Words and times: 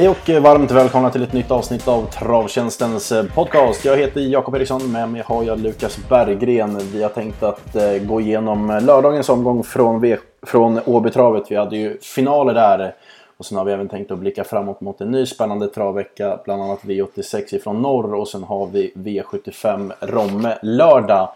Hej 0.00 0.08
och 0.08 0.42
varmt 0.42 0.70
välkomna 0.70 1.10
till 1.10 1.22
ett 1.22 1.32
nytt 1.32 1.50
avsnitt 1.50 1.88
av 1.88 2.06
Travtjänstens 2.06 3.12
eh, 3.12 3.24
podcast. 3.24 3.84
Jag 3.84 3.96
heter 3.96 4.20
Jakob 4.20 4.54
Eriksson, 4.54 4.92
med 4.92 5.08
mig 5.08 5.22
har 5.26 5.42
jag 5.44 5.58
Lukas 5.58 5.98
Berggren. 6.08 6.78
Vi 6.92 7.02
har 7.02 7.10
tänkt 7.10 7.42
att 7.42 7.76
eh, 7.76 7.96
gå 8.02 8.20
igenom 8.20 8.70
eh, 8.70 8.82
lördagens 8.82 9.28
omgång 9.28 9.64
från, 9.64 10.00
v 10.00 10.16
från 10.42 10.80
Åbytravet. 10.86 11.50
Vi 11.50 11.56
hade 11.56 11.76
ju 11.76 11.98
finaler 11.98 12.54
där. 12.54 12.94
Och 13.36 13.46
sen 13.46 13.58
har 13.58 13.64
vi 13.64 13.72
även 13.72 13.88
tänkt 13.88 14.10
att 14.10 14.18
blicka 14.18 14.44
framåt 14.44 14.80
mot 14.80 15.00
en 15.00 15.10
ny 15.10 15.26
spännande 15.26 15.68
travvecka, 15.68 16.38
bland 16.44 16.62
annat 16.62 16.82
V86 16.82 17.54
ifrån 17.54 17.82
norr 17.82 18.14
och 18.14 18.28
sen 18.28 18.44
har 18.44 18.66
vi 18.66 18.92
V75 18.94 19.92
Romme 20.00 20.58
lördag. 20.62 21.28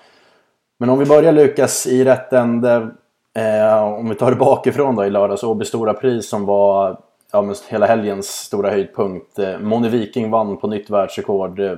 Men 0.78 0.90
om 0.90 0.98
vi 0.98 1.06
börjar 1.06 1.32
Lukas 1.32 1.86
i 1.86 2.04
rätt 2.04 2.32
ände. 2.32 2.88
Eh, 3.36 3.84
om 3.84 4.08
vi 4.08 4.14
tar 4.14 4.30
det 4.30 4.36
bakifrån 4.36 4.96
då 4.96 5.04
i 5.04 5.10
lördags, 5.10 5.42
Åby 5.42 5.64
Stora 5.64 5.94
Pris 5.94 6.28
som 6.28 6.46
var 6.46 6.98
ja, 7.34 7.42
men 7.42 7.54
hela 7.68 7.86
helgens 7.86 8.26
stora 8.26 8.70
höjdpunkt. 8.70 9.38
Eh, 9.38 9.58
Moni 9.58 9.88
Viking 9.88 10.30
vann 10.30 10.56
på 10.56 10.66
nytt 10.66 10.90
världsrekord. 10.90 11.60
Eh, 11.60 11.72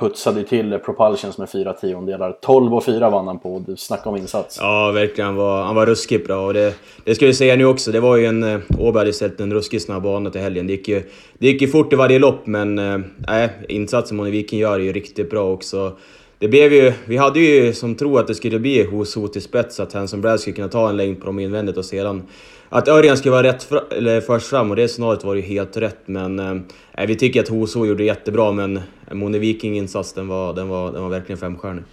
putsade 0.00 0.44
till 0.44 0.78
Propulsions 0.78 1.38
med 1.38 1.50
fyra 1.50 1.72
tiondelar. 1.72 2.38
12 2.42 2.74
och 2.74 2.84
4 2.84 3.10
vann 3.10 3.26
han 3.26 3.38
på. 3.38 3.64
Du 3.66 3.76
snacka 3.76 4.08
om 4.08 4.16
insats. 4.16 4.58
Ja, 4.60 4.90
verkligen. 4.90 5.26
Han 5.26 5.36
var, 5.36 5.62
han 5.62 5.74
var 5.74 5.86
ruskigt 5.86 6.26
bra. 6.26 6.46
Och 6.46 6.54
det, 6.54 6.74
det 7.04 7.14
ska 7.14 7.26
vi 7.26 7.34
säga 7.34 7.56
nu 7.56 7.64
också. 7.66 7.92
Det 7.92 8.00
var 8.00 8.16
ju 8.16 8.26
en... 8.26 8.42
Eh, 8.42 8.60
Åberg 8.78 9.00
hade 9.00 9.12
ställt 9.12 9.40
en 9.40 9.52
ruskigt 9.52 9.84
snabb 9.84 10.02
bana 10.02 10.30
till 10.30 10.40
helgen. 10.40 10.66
Det 10.66 10.72
gick 10.72 10.88
ju, 10.88 11.02
det 11.38 11.46
gick 11.46 11.62
ju 11.62 11.68
fort 11.68 11.92
i 11.92 11.96
varje 11.96 12.18
lopp, 12.18 12.46
men... 12.46 12.78
Eh, 12.78 12.98
nej, 13.28 13.44
äh, 13.44 13.50
insatsen 13.68 14.16
Moni 14.16 14.30
Viking 14.30 14.58
gör 14.58 14.74
är 14.74 14.84
ju 14.84 14.92
riktigt 14.92 15.30
bra 15.30 15.52
också. 15.52 15.92
Det 16.38 16.48
blev 16.48 16.72
ju... 16.72 16.92
Vi 17.04 17.16
hade 17.16 17.40
ju 17.40 17.72
som 17.72 17.94
tro 17.94 18.18
att 18.18 18.26
det 18.26 18.34
skulle 18.34 18.58
bli 18.58 18.84
hos 18.84 19.14
hot 19.14 19.36
i 19.36 19.40
spets, 19.40 19.80
att 19.80 19.92
Hanson 19.92 20.20
Brad 20.20 20.40
skulle 20.40 20.56
kunna 20.56 20.68
ta 20.68 20.88
en 20.88 20.96
längd 20.96 21.20
på 21.20 21.26
dem 21.26 21.38
invändigt 21.38 21.76
och 21.76 21.84
sedan 21.84 22.22
att 22.68 22.88
Örjan 22.88 23.16
skulle 23.16 23.32
vara 23.32 23.42
rätt 23.42 23.62
fr 23.62 23.76
eller 23.90 24.20
först 24.20 24.46
fram 24.46 24.70
och 24.70 24.76
det 24.76 24.88
scenariot 24.88 25.24
var 25.24 25.34
ju 25.34 25.42
helt 25.42 25.76
rätt. 25.76 26.00
Men 26.06 26.38
eh, 26.38 27.06
vi 27.06 27.16
tycker 27.16 27.40
att 27.40 27.48
Hoso 27.48 27.86
gjorde 27.86 28.02
det 28.02 28.06
jättebra, 28.06 28.52
men 28.52 28.80
Mone 29.12 29.38
Viking-insats 29.38 30.12
den 30.12 30.28
var, 30.28 30.52
den, 30.54 30.68
var, 30.68 30.92
den 30.92 31.02
var 31.02 31.10
verkligen 31.10 31.38
femstjärnig. 31.38 31.84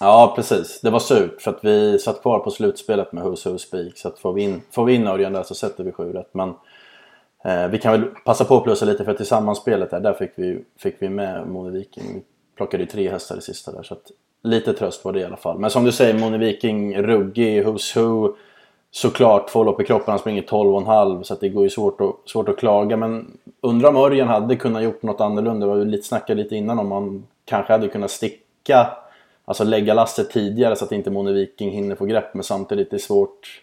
Ja, 0.00 0.32
precis. 0.36 0.80
Det 0.80 0.90
var 0.90 0.98
surt 0.98 1.42
för 1.42 1.50
att 1.50 1.64
vi 1.64 1.98
satt 1.98 2.22
kvar 2.22 2.38
på 2.38 2.50
slutspelet 2.50 3.12
med 3.12 3.24
Who's 3.24 3.50
Who 3.50 3.58
Speak. 3.58 3.98
Så 3.98 4.08
att 4.08 4.18
får 4.18 4.32
vi 4.32 4.42
in, 4.42 4.62
får 4.70 4.84
vi 4.84 4.94
in 4.94 5.06
Örjan 5.06 5.32
där 5.32 5.42
så 5.42 5.54
sätter 5.54 5.84
vi 5.84 5.92
sju 5.92 6.12
rätt. 6.12 6.30
Men 6.32 6.48
eh, 7.44 7.68
vi 7.68 7.78
kan 7.78 7.92
väl 7.92 8.10
passa 8.24 8.44
på 8.44 8.56
att 8.56 8.64
plussa 8.64 8.84
lite 8.84 9.04
för 9.04 9.12
att 9.12 9.20
i 9.20 9.24
sammanspelet 9.24 9.90
där, 9.90 10.00
där 10.00 10.12
fick 10.12 10.32
vi, 10.36 10.64
fick 10.78 10.96
vi 10.98 11.08
med 11.08 11.48
Mone 11.48 11.70
Viking. 11.70 12.04
Vi 12.14 12.22
plockade 12.56 12.82
ju 12.82 12.88
tre 12.88 13.10
hästar 13.10 13.38
i 13.38 13.40
sista 13.40 13.72
där. 13.72 13.82
Så 13.82 13.94
att 13.94 14.10
lite 14.42 14.72
tröst 14.72 15.04
var 15.04 15.12
det 15.12 15.20
i 15.20 15.24
alla 15.24 15.36
fall. 15.36 15.58
Men 15.58 15.70
som 15.70 15.84
du 15.84 15.92
säger, 15.92 16.14
Mone 16.14 16.38
Viking, 16.38 17.02
ruggig, 17.02 17.64
Who's 17.66 17.98
Who 17.98 18.36
såklart 18.94 19.48
två 19.48 19.64
lopp 19.64 19.80
i 19.80 19.84
kroppen. 19.84 20.12
Han 20.12 20.18
springer 20.18 20.42
12,5 20.42 21.22
så 21.22 21.34
det 21.34 21.48
går 21.48 21.62
ju 21.62 21.70
svårt 21.70 22.00
att, 22.00 22.30
svårt 22.30 22.48
att 22.48 22.58
klaga. 22.58 22.96
Men 22.96 23.38
undrar 23.60 23.88
om 23.88 23.96
Örjan 23.96 24.28
hade 24.28 24.56
kunnat 24.56 24.82
gjort 24.82 25.02
något 25.02 25.20
annorlunda. 25.20 25.74
Vi 25.74 25.84
lite 25.84 26.06
snackade 26.06 26.42
lite 26.42 26.56
innan 26.56 26.78
om 26.78 26.92
han 26.92 27.26
kanske 27.44 27.72
hade 27.72 27.88
kunnat 27.88 28.10
sticka, 28.10 28.86
alltså 29.44 29.64
lägga 29.64 29.94
lastet 29.94 30.30
tidigare 30.30 30.76
så 30.76 30.84
att 30.84 30.92
inte 30.92 31.10
Mone 31.10 31.32
Viking 31.32 31.70
hinner 31.70 31.96
få 31.96 32.04
grepp. 32.04 32.34
Men 32.34 32.44
samtidigt 32.44 32.90
det 32.90 32.96
är 32.96 32.98
svårt, 32.98 33.62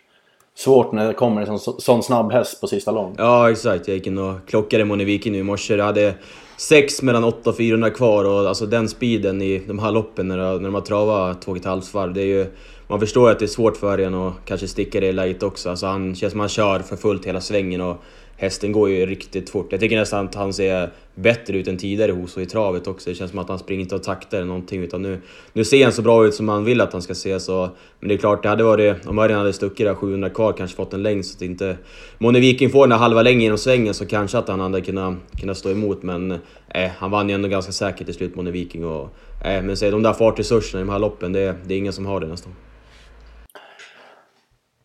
svårt 0.56 0.92
när 0.92 1.08
det 1.08 1.14
kommer 1.14 1.42
en 1.42 1.60
sån, 1.60 1.82
sån 1.82 2.04
snabb 2.04 2.32
häst 2.32 2.62
på 2.62 2.68
sista 2.68 2.92
lång. 2.92 3.16
Ja 3.18 3.52
exakt, 3.52 3.88
jag 3.88 3.96
gick 3.98 4.08
in 4.08 4.18
och 4.18 4.36
klockade 4.48 4.86
Mone 4.86 5.04
Viking 5.04 5.34
nu 5.34 5.40
i 5.40 5.44
morse. 5.44 5.76
Jag 5.76 5.86
hade 5.86 6.14
6 6.58 7.02
mellan 7.02 7.24
8 7.24 7.50
och 7.50 7.58
400 7.58 7.90
kvar 7.90 8.26
och 8.26 8.50
alltså 8.50 8.66
den 8.66 8.90
speeden 8.90 9.42
i 9.42 9.64
de 9.68 9.80
här 9.80 9.92
loppen 9.92 10.28
när, 10.28 10.38
när 10.38 10.60
de 10.60 10.74
har 10.74 10.82
travat 10.82 11.46
2,5 11.46 11.94
varv. 11.94 12.14
Det 12.14 12.22
är 12.22 12.26
ju 12.26 12.46
man 12.88 13.00
förstår 13.00 13.28
ju 13.28 13.32
att 13.32 13.40
det 13.40 13.46
är 13.46 13.48
svårt 13.48 13.78
för 13.78 13.98
en 13.98 14.14
att 14.14 14.34
kanske 14.46 14.68
sticka 14.68 15.00
det 15.00 15.08
i 15.08 15.14
läget 15.14 15.44
också. 15.44 15.70
Alltså 15.70 15.86
han 15.86 16.16
känns 16.16 16.32
som 16.32 16.42
att 16.42 16.44
han 16.44 16.50
kör 16.50 16.80
för 16.80 16.96
fullt 16.96 17.26
hela 17.26 17.42
svängen 17.42 17.82
och 17.82 18.04
hästen 18.42 18.72
går 18.72 18.90
ju 18.90 19.06
riktigt 19.06 19.50
fort. 19.50 19.68
Jag 19.72 19.80
tycker 19.80 19.96
nästan 19.96 20.26
att 20.26 20.36
han 20.36 20.54
ser 20.54 20.90
bättre 21.16 21.58
ut 21.58 21.68
än 21.68 21.78
tidigare 21.78 22.12
hos 22.12 22.38
och 22.38 22.44
i 22.44 22.46
travet 22.46 22.88
också. 22.88 23.10
Det 23.10 23.16
känns 23.16 23.32
som 23.32 23.40
att 23.40 23.50
han 23.50 23.60
springer 23.60 23.82
inte 23.82 23.96
av 23.96 24.00
takter 24.00 24.38
eller 24.38 24.48
någonting 24.48 24.82
utan 24.84 25.02
nu, 25.02 25.22
nu 25.54 25.64
ser 25.64 25.84
han 25.84 25.94
så 25.94 26.02
bra 26.02 26.26
ut 26.26 26.36
som 26.36 26.46
man 26.46 26.66
vill 26.66 26.82
att 26.82 26.94
han 26.94 27.02
ska 27.02 27.16
se. 27.16 27.40
Så, 27.40 27.70
men 28.00 28.10
det 28.10 28.16
är 28.16 28.18
klart, 28.18 28.44
det 28.44 28.50
hade 28.50 28.64
varit, 28.64 29.06
om 29.06 29.20
Örjan 29.20 29.40
hade 29.40 29.54
stuckit 29.54 29.86
där 29.86 29.96
700 29.96 30.30
kvar, 30.30 30.54
kanske 30.54 30.78
fått 30.78 30.94
en 30.94 31.04
längd 31.04 31.26
så 31.26 31.38
att 31.38 31.42
inte 31.42 31.78
Mone 32.18 32.40
Viking 32.40 32.70
får 32.70 32.82
den 32.82 32.90
där 32.90 32.98
halva 32.98 33.22
längden 33.22 33.42
genom 33.42 33.58
svängen 33.58 33.94
så 33.94 34.06
kanske 34.06 34.38
att 34.38 34.48
han 34.48 34.60
hade 34.60 34.82
kunnat, 34.82 35.16
kunnat 35.40 35.58
stå 35.58 35.72
emot. 35.72 36.04
Men 36.04 36.32
eh, 36.68 36.90
han 36.98 37.12
vann 37.12 37.30
ju 37.30 37.36
ändå 37.36 37.48
ganska 37.48 37.72
säkert 37.72 38.06
till 38.06 38.16
slut, 38.16 38.36
Mone 38.36 38.52
Viking. 38.52 38.86
Och, 38.86 39.10
eh, 39.46 39.64
men 39.64 39.78
se, 39.78 39.92
de 39.92 40.04
där 40.04 40.14
fartresurserna 40.14 40.82
i 40.82 40.86
de 40.86 40.92
här 40.92 41.00
loppen, 41.00 41.34
det, 41.34 41.56
det 41.66 41.74
är 41.74 41.78
ingen 41.78 41.94
som 41.94 42.06
har 42.06 42.20
det 42.20 42.28
nästan. 42.28 42.54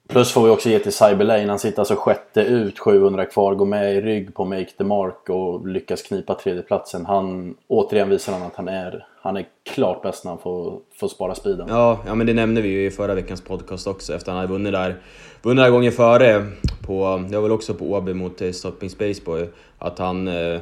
Plus 0.08 0.32
får 0.32 0.44
vi 0.44 0.50
också 0.50 0.68
ge 0.68 0.78
till 0.78 0.92
Cyberlane. 0.92 1.48
Han 1.48 1.58
sitter 1.58 1.78
alltså 1.78 1.96
sjätte 1.96 2.40
ut, 2.40 2.78
700 2.78 3.24
kvar, 3.24 3.54
går 3.54 3.66
med 3.66 3.94
i 3.96 4.00
rygg 4.00 4.34
på 4.34 4.44
Make 4.44 4.70
the 4.78 4.84
Mark 4.84 5.28
och 5.28 5.68
lyckas 5.68 6.02
knipa 6.02 6.34
tredjeplatsen. 6.34 7.06
Han, 7.06 7.54
återigen 7.68 8.08
visar 8.08 8.32
han 8.32 8.42
att 8.42 8.56
han 8.56 8.68
är, 8.68 9.06
han 9.22 9.36
är 9.36 9.46
klart 9.74 10.02
bäst 10.02 10.24
när 10.24 10.30
han 10.30 10.38
får, 10.38 10.78
får 11.00 11.08
spara 11.08 11.34
speeden. 11.34 11.66
Ja, 11.68 12.00
ja, 12.06 12.14
men 12.14 12.26
det 12.26 12.34
nämnde 12.34 12.60
vi 12.60 12.68
ju 12.68 12.86
i 12.86 12.90
förra 12.90 13.14
veckans 13.14 13.40
podcast 13.40 13.86
också 13.86 14.14
efter 14.14 14.32
han 14.32 14.40
hade 14.40 14.52
vunnit 14.52 14.72
där. 14.72 14.96
Vunnit 15.42 15.64
där 15.64 15.70
gången 15.70 15.92
före, 15.92 16.46
på, 16.86 17.24
det 17.28 17.36
var 17.36 17.42
väl 17.42 17.52
också 17.52 17.74
på 17.74 17.92
Åby 17.92 18.14
mot 18.14 18.42
eh, 18.42 18.50
Stopping 18.50 18.90
Spaceboy, 18.90 19.48
att 19.78 19.98
han 19.98 20.28
eh, 20.28 20.60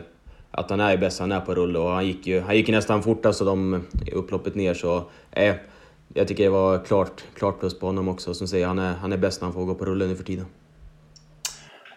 att 0.51 0.71
han 0.71 0.81
är 0.81 0.97
bäst 0.97 1.21
han 1.21 1.33
är 1.33 1.41
på 1.41 1.55
rulle 1.55 1.79
och 1.79 1.91
han 1.91 2.07
gick 2.07 2.27
ju 2.27 2.41
han 2.41 2.57
gick 2.57 2.69
nästan 2.69 3.03
fortast 3.03 3.41
av 3.41 3.47
de 3.47 3.83
upploppet 4.13 4.55
ner 4.55 4.75
så 4.75 5.03
eh, 5.31 5.55
jag 6.15 6.29
tycker 6.29 6.45
det 6.45 6.51
var 6.51 6.85
klart, 6.85 7.25
klart 7.35 7.61
plus 7.61 7.79
på 7.79 7.87
honom 7.87 8.09
också. 8.09 8.35
Som 8.35 8.49
säger, 8.49 8.67
han 8.67 8.79
är, 8.79 8.95
han 8.95 9.13
är 9.13 9.17
bäst 9.17 9.41
när 9.41 9.47
han 9.47 9.55
får 9.55 9.65
gå 9.65 9.75
på 9.75 9.85
rulle 9.85 10.07
nu 10.07 10.17
för 10.17 10.25
tiden. 10.25 10.47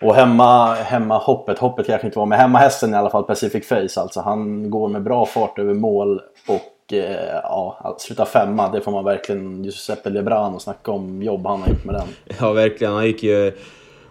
Och 0.02 0.16
hemma, 0.16 0.74
hemma 0.74 1.18
hoppet, 1.18 1.60
hoppet 1.60 1.88
kanske 1.88 2.08
inte 2.08 2.20
var, 2.20 2.26
men 2.26 2.40
hemma 2.40 2.58
hästen 2.58 2.94
i 2.94 2.98
alla 2.98 3.10
fall, 3.10 3.24
Pacific 3.24 3.68
Face 3.68 4.02
alltså. 4.02 4.22
Han 4.22 4.70
går 4.70 4.88
med 4.90 5.04
bra 5.04 5.26
fart 5.26 5.60
över 5.60 5.74
mål 5.74 6.22
och 6.48 6.94
eh, 6.94 7.40
ja, 7.44 7.78
att 7.80 8.02
sluta 8.02 8.26
femma, 8.26 8.72
det 8.72 8.82
får 8.82 8.92
man 8.92 9.06
verkligen 9.06 9.64
Giuseppe 9.64 10.10
Lebrano 10.10 10.60
snacka 10.60 10.92
om 10.92 11.24
jobb 11.24 11.48
han 11.48 11.62
har 11.62 11.68
gjort 11.68 11.86
med 11.86 11.96
den. 11.96 12.08
Ja, 12.40 12.52
verkligen. 12.52 12.94
Han 12.94 13.06
gick 13.06 13.24
ju 13.24 13.54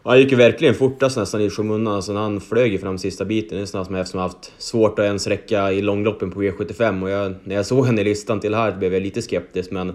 han 0.09 0.19
gick 0.19 0.31
ju 0.31 0.37
verkligen 0.37 0.75
fortast 0.75 1.03
alltså, 1.03 1.21
nästan 1.21 1.41
i 1.41 1.51
skymundan, 1.51 1.95
alltså 1.95 2.15
han 2.15 2.41
flög 2.41 2.73
ju 2.73 2.79
fram 2.79 2.99
sista 2.99 3.25
biten. 3.25 3.59
Det 3.59 3.65
är 3.65 3.67
snart 3.67 3.87
som 3.87 3.95
eftersom 3.95 4.21
jag 4.21 4.29
haft 4.29 4.53
svårt 4.59 4.99
att 4.99 5.05
ens 5.05 5.27
räcka 5.27 5.73
i 5.73 5.83
långloppen 5.83 6.31
på 6.31 6.43
V75 6.43 7.03
och 7.03 7.11
jag, 7.11 7.35
när 7.45 7.57
jag 7.57 7.67
såg 7.67 7.87
henne 7.87 8.01
i 8.01 8.05
listan 8.05 8.41
till 8.41 8.55
här 8.55 8.73
blev 8.73 8.93
jag 8.93 9.03
lite 9.03 9.23
skeptisk 9.23 9.71
men 9.71 9.93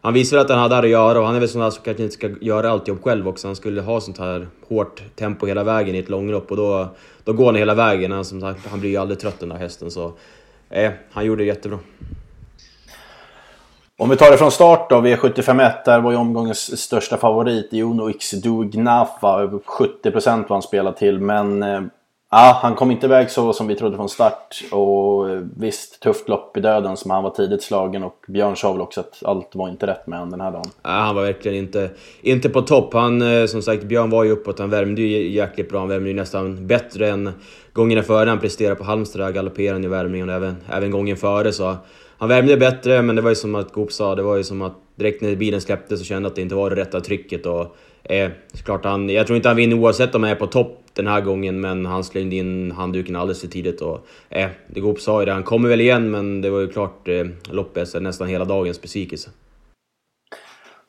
han 0.00 0.14
visade 0.14 0.42
att 0.42 0.50
han 0.50 0.58
hade 0.58 0.74
här 0.74 0.82
att 0.82 0.88
göra 0.88 1.20
och 1.20 1.26
han 1.26 1.34
är 1.34 1.40
väl 1.40 1.48
sån 1.48 1.60
där 1.60 1.70
som 1.70 1.84
kanske 1.84 2.02
inte 2.02 2.14
ska 2.14 2.30
göra 2.40 2.70
allt 2.70 2.88
jobb 2.88 3.02
själv 3.02 3.28
också. 3.28 3.48
Han 3.48 3.56
skulle 3.56 3.80
ha 3.80 4.00
sånt 4.00 4.18
här 4.18 4.46
hårt 4.68 5.02
tempo 5.16 5.46
hela 5.46 5.64
vägen 5.64 5.94
i 5.94 5.98
ett 5.98 6.08
långlopp 6.08 6.50
och 6.50 6.56
då, 6.56 6.88
då 7.24 7.32
går 7.32 7.46
han 7.46 7.56
hela 7.56 7.74
vägen. 7.74 8.12
Han, 8.12 8.24
som 8.24 8.40
sagt, 8.40 8.66
han 8.66 8.80
blir 8.80 8.90
ju 8.90 8.96
aldrig 8.96 9.18
trött 9.18 9.40
den 9.40 9.48
där 9.48 9.56
hästen 9.56 9.90
så... 9.90 10.12
Eh, 10.70 10.90
han 11.10 11.26
gjorde 11.26 11.42
det 11.42 11.46
jättebra. 11.46 11.78
Om 14.02 14.08
vi 14.08 14.16
tar 14.16 14.30
det 14.30 14.38
från 14.38 14.50
start 14.50 14.90
då, 14.90 15.00
V751, 15.00 15.72
där 15.84 16.00
var 16.00 16.10
ju 16.10 16.16
omgångens 16.16 16.80
största 16.80 17.16
favorit 17.16 17.68
Iono 17.72 18.10
X 18.10 18.30
Dugnafa. 18.30 19.46
70% 19.46 20.48
var 20.48 20.56
han 20.56 20.62
spelad 20.62 20.96
till, 20.96 21.20
men 21.20 21.62
eh, 21.62 21.80
ja, 22.32 22.58
han 22.62 22.74
kom 22.74 22.90
inte 22.90 23.06
iväg 23.06 23.30
så 23.30 23.52
som 23.52 23.66
vi 23.66 23.74
trodde 23.74 23.96
från 23.96 24.08
start. 24.08 24.64
Och 24.70 25.30
eh, 25.30 25.40
visst, 25.56 26.00
tufft 26.00 26.28
lopp 26.28 26.56
i 26.56 26.60
döden 26.60 26.96
som 26.96 27.10
han 27.10 27.22
var 27.22 27.30
tidigt 27.30 27.62
slagen 27.62 28.02
och 28.02 28.24
Björn 28.28 28.56
sa 28.56 28.72
väl 28.72 28.80
också 28.80 29.00
att 29.00 29.22
allt 29.24 29.54
var 29.54 29.68
inte 29.68 29.86
rätt 29.86 30.06
med 30.06 30.18
honom 30.18 30.30
den 30.30 30.40
här 30.40 30.52
dagen. 30.52 30.70
Ja, 30.82 30.90
han 30.90 31.14
var 31.14 31.22
verkligen 31.22 31.58
inte, 31.58 31.90
inte 32.22 32.48
på 32.48 32.62
topp. 32.62 32.94
Han, 32.94 33.22
eh, 33.22 33.46
som 33.46 33.62
sagt, 33.62 33.84
Björn 33.84 34.10
var 34.10 34.24
ju 34.24 34.30
uppåt, 34.30 34.58
han 34.58 34.70
värmde 34.70 35.02
ju 35.02 35.30
jäkligt 35.30 35.70
bra. 35.70 35.78
Han 35.78 35.88
värmde 35.88 36.08
ju 36.08 36.16
nästan 36.16 36.66
bättre 36.66 37.08
än 37.08 37.32
gångerna 37.72 38.02
före 38.02 38.30
han 38.30 38.40
presterade 38.40 38.76
på 38.76 38.84
Halmstad. 38.84 39.34
Galopperade 39.34 39.84
i 39.84 39.88
värmningen 39.88 40.28
och 40.28 40.34
även, 40.34 40.56
även 40.72 40.90
gången 40.90 41.16
före 41.16 41.52
så 41.52 41.76
han 42.18 42.28
värmde 42.28 42.56
bättre, 42.56 43.02
men 43.02 43.16
det 43.16 43.22
var 43.22 43.30
ju 43.30 43.36
som 43.36 43.54
att 43.54 43.72
Goop 43.72 43.92
sa, 43.92 44.14
det 44.14 44.22
var 44.22 44.36
ju 44.36 44.44
som 44.44 44.62
att 44.62 44.72
direkt 44.96 45.22
när 45.22 45.36
bilen 45.36 45.60
släppte 45.60 45.96
så 45.96 46.04
kände 46.04 46.28
att 46.28 46.34
det 46.34 46.42
inte 46.42 46.54
var 46.54 46.70
det 46.70 46.76
rätta 46.76 47.00
trycket. 47.00 47.46
Och, 47.46 47.76
eh, 48.04 48.30
han, 48.82 49.08
jag 49.08 49.26
tror 49.26 49.36
inte 49.36 49.48
han 49.48 49.56
vinner 49.56 49.76
oavsett 49.76 50.14
om 50.14 50.22
han 50.22 50.32
är 50.32 50.36
på 50.36 50.46
topp 50.46 50.78
den 50.94 51.06
här 51.06 51.20
gången, 51.20 51.60
men 51.60 51.86
han 51.86 52.04
slängde 52.04 52.36
in 52.36 52.72
handduken 52.72 53.16
alldeles 53.16 53.40
för 53.40 53.48
tidigt. 53.48 53.80
Och, 53.80 54.06
eh, 54.30 54.48
det 54.66 54.80
Goop 54.80 55.00
sa 55.00 55.20
ju 55.20 55.26
det, 55.26 55.32
han 55.32 55.42
kommer 55.42 55.68
väl 55.68 55.80
igen, 55.80 56.10
men 56.10 56.40
det 56.40 56.50
var 56.50 56.60
ju 56.60 56.68
klart 56.68 57.08
eh, 57.08 57.26
loppet 57.50 58.02
nästan 58.02 58.28
hela 58.28 58.44
dagens 58.44 58.82
besvikelse. 58.82 59.30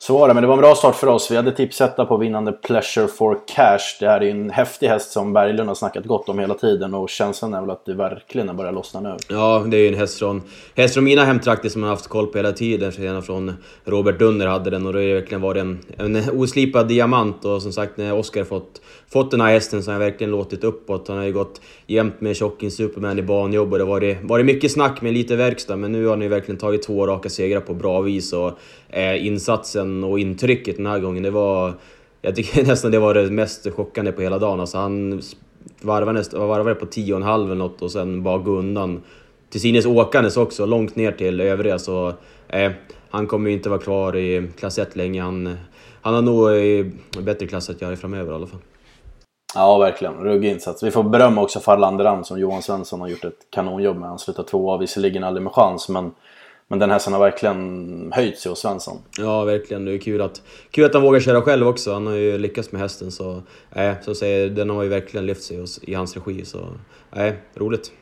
Så 0.06 0.18
var 0.18 0.28
det, 0.28 0.34
men 0.34 0.42
det 0.42 0.46
var 0.46 0.54
en 0.54 0.60
bra 0.60 0.74
start 0.74 0.94
för 0.94 1.06
oss. 1.06 1.30
Vi 1.30 1.36
hade 1.36 1.52
tipsetta 1.52 2.04
på 2.04 2.16
vinnande 2.16 2.52
Pleasure 2.52 3.08
for 3.08 3.38
Cash. 3.46 3.96
Det 4.00 4.06
här 4.06 4.20
är 4.20 4.24
ju 4.24 4.30
en 4.30 4.50
häftig 4.50 4.88
häst 4.88 5.12
som 5.12 5.32
Berglund 5.32 5.68
har 5.68 5.74
snackat 5.74 6.04
gott 6.04 6.28
om 6.28 6.38
hela 6.38 6.54
tiden 6.54 6.94
och 6.94 7.08
känslan 7.08 7.54
är 7.54 7.60
väl 7.60 7.70
att 7.70 7.86
det 7.86 7.94
verkligen 7.94 8.48
har 8.48 8.54
börjat 8.54 8.74
lossna 8.74 9.00
nu. 9.00 9.16
Ja, 9.28 9.64
det 9.66 9.76
är 9.76 9.80
ju 9.80 9.88
en 9.88 9.94
häst 9.94 10.18
från, 10.18 10.42
häst 10.74 10.94
från 10.94 11.04
mina 11.04 11.24
hemtrakter 11.24 11.68
som 11.68 11.82
jag 11.82 11.88
har 11.88 11.96
haft 11.96 12.06
koll 12.06 12.26
på 12.26 12.38
hela 12.38 12.52
tiden. 12.52 12.90
Redan 12.90 13.22
från 13.22 13.52
Robert 13.84 14.18
Dunner 14.18 14.46
hade 14.46 14.70
den 14.70 14.86
och 14.86 14.92
det 14.92 14.98
har 14.98 15.14
verkligen 15.14 15.40
varit 15.40 15.60
en, 15.60 15.78
en 15.98 16.30
oslipad 16.40 16.88
diamant 16.88 17.44
och 17.44 17.62
som 17.62 17.72
sagt 17.72 17.96
när 17.96 18.14
Oskar 18.14 18.44
fått, 18.44 18.80
fått 19.12 19.30
den 19.30 19.40
här 19.40 19.52
hästen 19.52 19.82
så 19.82 19.90
har 19.90 19.92
han 19.92 20.00
verkligen 20.00 20.30
låtit 20.30 20.64
uppåt. 20.64 21.08
Han 21.08 21.16
har 21.16 21.24
ju 21.24 21.32
gått 21.32 21.60
jämt 21.86 22.20
med 22.20 22.36
Shocking 22.36 22.70
Superman 22.70 23.18
i 23.18 23.22
banjobb 23.22 23.72
och 23.72 23.78
det 23.78 23.84
har 23.84 23.90
varit, 23.90 24.18
varit 24.22 24.46
mycket 24.46 24.72
snack 24.72 25.02
med 25.02 25.12
lite 25.12 25.36
verkstad 25.36 25.76
men 25.76 25.92
nu 25.92 26.04
har 26.04 26.10
han 26.10 26.22
ju 26.22 26.28
verkligen 26.28 26.58
tagit 26.58 26.82
två 26.82 27.06
raka 27.06 27.28
segrar 27.28 27.60
på 27.60 27.74
bra 27.74 28.00
vis 28.00 28.32
och 28.32 28.52
eh, 28.88 29.26
insatsen 29.26 29.93
och 30.02 30.18
intrycket 30.18 30.76
den 30.76 30.86
här 30.86 30.98
gången, 30.98 31.22
det 31.22 31.30
var... 31.30 31.72
Jag 32.22 32.36
tycker 32.36 32.64
nästan 32.66 32.90
det 32.90 32.98
var 32.98 33.14
det 33.14 33.30
mest 33.30 33.72
chockande 33.72 34.12
på 34.12 34.22
hela 34.22 34.38
dagen. 34.38 34.60
Alltså 34.60 34.78
han 34.78 35.22
varvade, 35.80 36.22
varvade 36.32 36.74
på 36.74 36.86
10,5 36.86 37.44
eller 37.44 37.54
något 37.54 37.82
och 37.82 37.90
sen 37.90 38.22
bara 38.22 38.38
gå 38.38 38.50
undan. 38.50 39.02
Till 39.50 39.60
synes 39.60 39.86
åkandes 39.86 40.36
också, 40.36 40.66
långt 40.66 40.96
ner 40.96 41.12
till 41.12 41.40
övriga 41.40 41.78
så 41.78 42.12
eh, 42.48 42.72
han 43.10 43.26
kommer 43.26 43.50
ju 43.50 43.56
inte 43.56 43.68
vara 43.68 43.80
kvar 43.80 44.16
i 44.16 44.48
klass 44.58 44.78
1 44.78 44.96
länge. 44.96 45.22
Han, 45.22 45.56
han 46.02 46.14
har 46.14 46.22
nog 46.22 46.52
i 46.52 46.92
bättre 47.20 47.46
klass 47.46 47.70
att 47.70 47.82
göra 47.82 47.96
framöver 47.96 48.32
i 48.32 48.34
alla 48.34 48.46
fall. 48.46 48.60
Ja, 49.54 49.78
verkligen. 49.78 50.14
Ruggig 50.14 50.50
insats. 50.50 50.82
Vi 50.82 50.90
får 50.90 51.02
berömma 51.02 51.42
också 51.42 51.60
Farlanderam 51.60 52.24
som 52.24 52.38
Johan 52.38 52.62
Svensson 52.62 53.00
har 53.00 53.08
gjort 53.08 53.24
ett 53.24 53.50
kanonjobb 53.50 53.96
med. 53.96 54.08
Han 54.08 54.18
slutar 54.18 54.42
tvåa, 54.42 54.78
visserligen 54.78 55.24
aldrig 55.24 55.42
med 55.42 55.52
chans, 55.52 55.88
men, 55.88 56.12
men 56.68 56.78
den 56.78 56.90
hästen 56.90 57.12
har 57.12 57.20
verkligen 57.20 58.12
höjt 58.14 58.38
sig 58.38 58.50
hos 58.50 58.60
Svensson. 58.60 58.98
Ja, 59.18 59.44
verkligen. 59.44 59.84
Det 59.84 59.92
är 59.94 59.98
kul 59.98 60.20
att, 60.20 60.42
kul 60.70 60.84
att 60.84 60.94
han 60.94 61.02
vågar 61.02 61.20
köra 61.20 61.42
själv 61.42 61.68
också. 61.68 61.92
Han 61.92 62.06
har 62.06 62.14
ju 62.14 62.38
lyckats 62.38 62.72
med 62.72 62.80
hästen, 62.80 63.12
så, 63.12 63.42
äh, 63.72 63.92
så 64.02 64.14
säger, 64.14 64.50
den 64.50 64.70
har 64.70 64.82
ju 64.82 64.88
verkligen 64.88 65.26
lyft 65.26 65.42
sig 65.42 65.60
hos, 65.60 65.78
i 65.82 65.94
hans 65.94 66.16
regi. 66.16 66.44
Så, 66.44 66.58
äh, 67.16 67.32
roligt. 67.54 67.92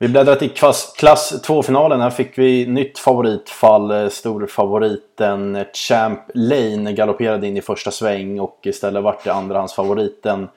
Vi 0.00 0.08
bläddrar 0.08 0.34
till 0.34 0.50
klass, 0.50 0.94
klass 0.98 1.42
2-finalen. 1.44 2.00
Här 2.00 2.10
fick 2.10 2.38
vi 2.38 2.66
nytt 2.66 2.98
favoritfall. 2.98 4.10
Storfavoriten 4.10 5.64
Champ 5.74 6.20
Lane 6.34 6.92
galopperade 6.92 7.46
in 7.46 7.56
i 7.56 7.60
första 7.60 7.90
sväng 7.90 8.40
och 8.40 8.60
istället 8.62 9.02
vart 9.02 9.24
det 9.24 9.32
andrahandsfavoriten 9.32 10.42
eh, 10.42 10.48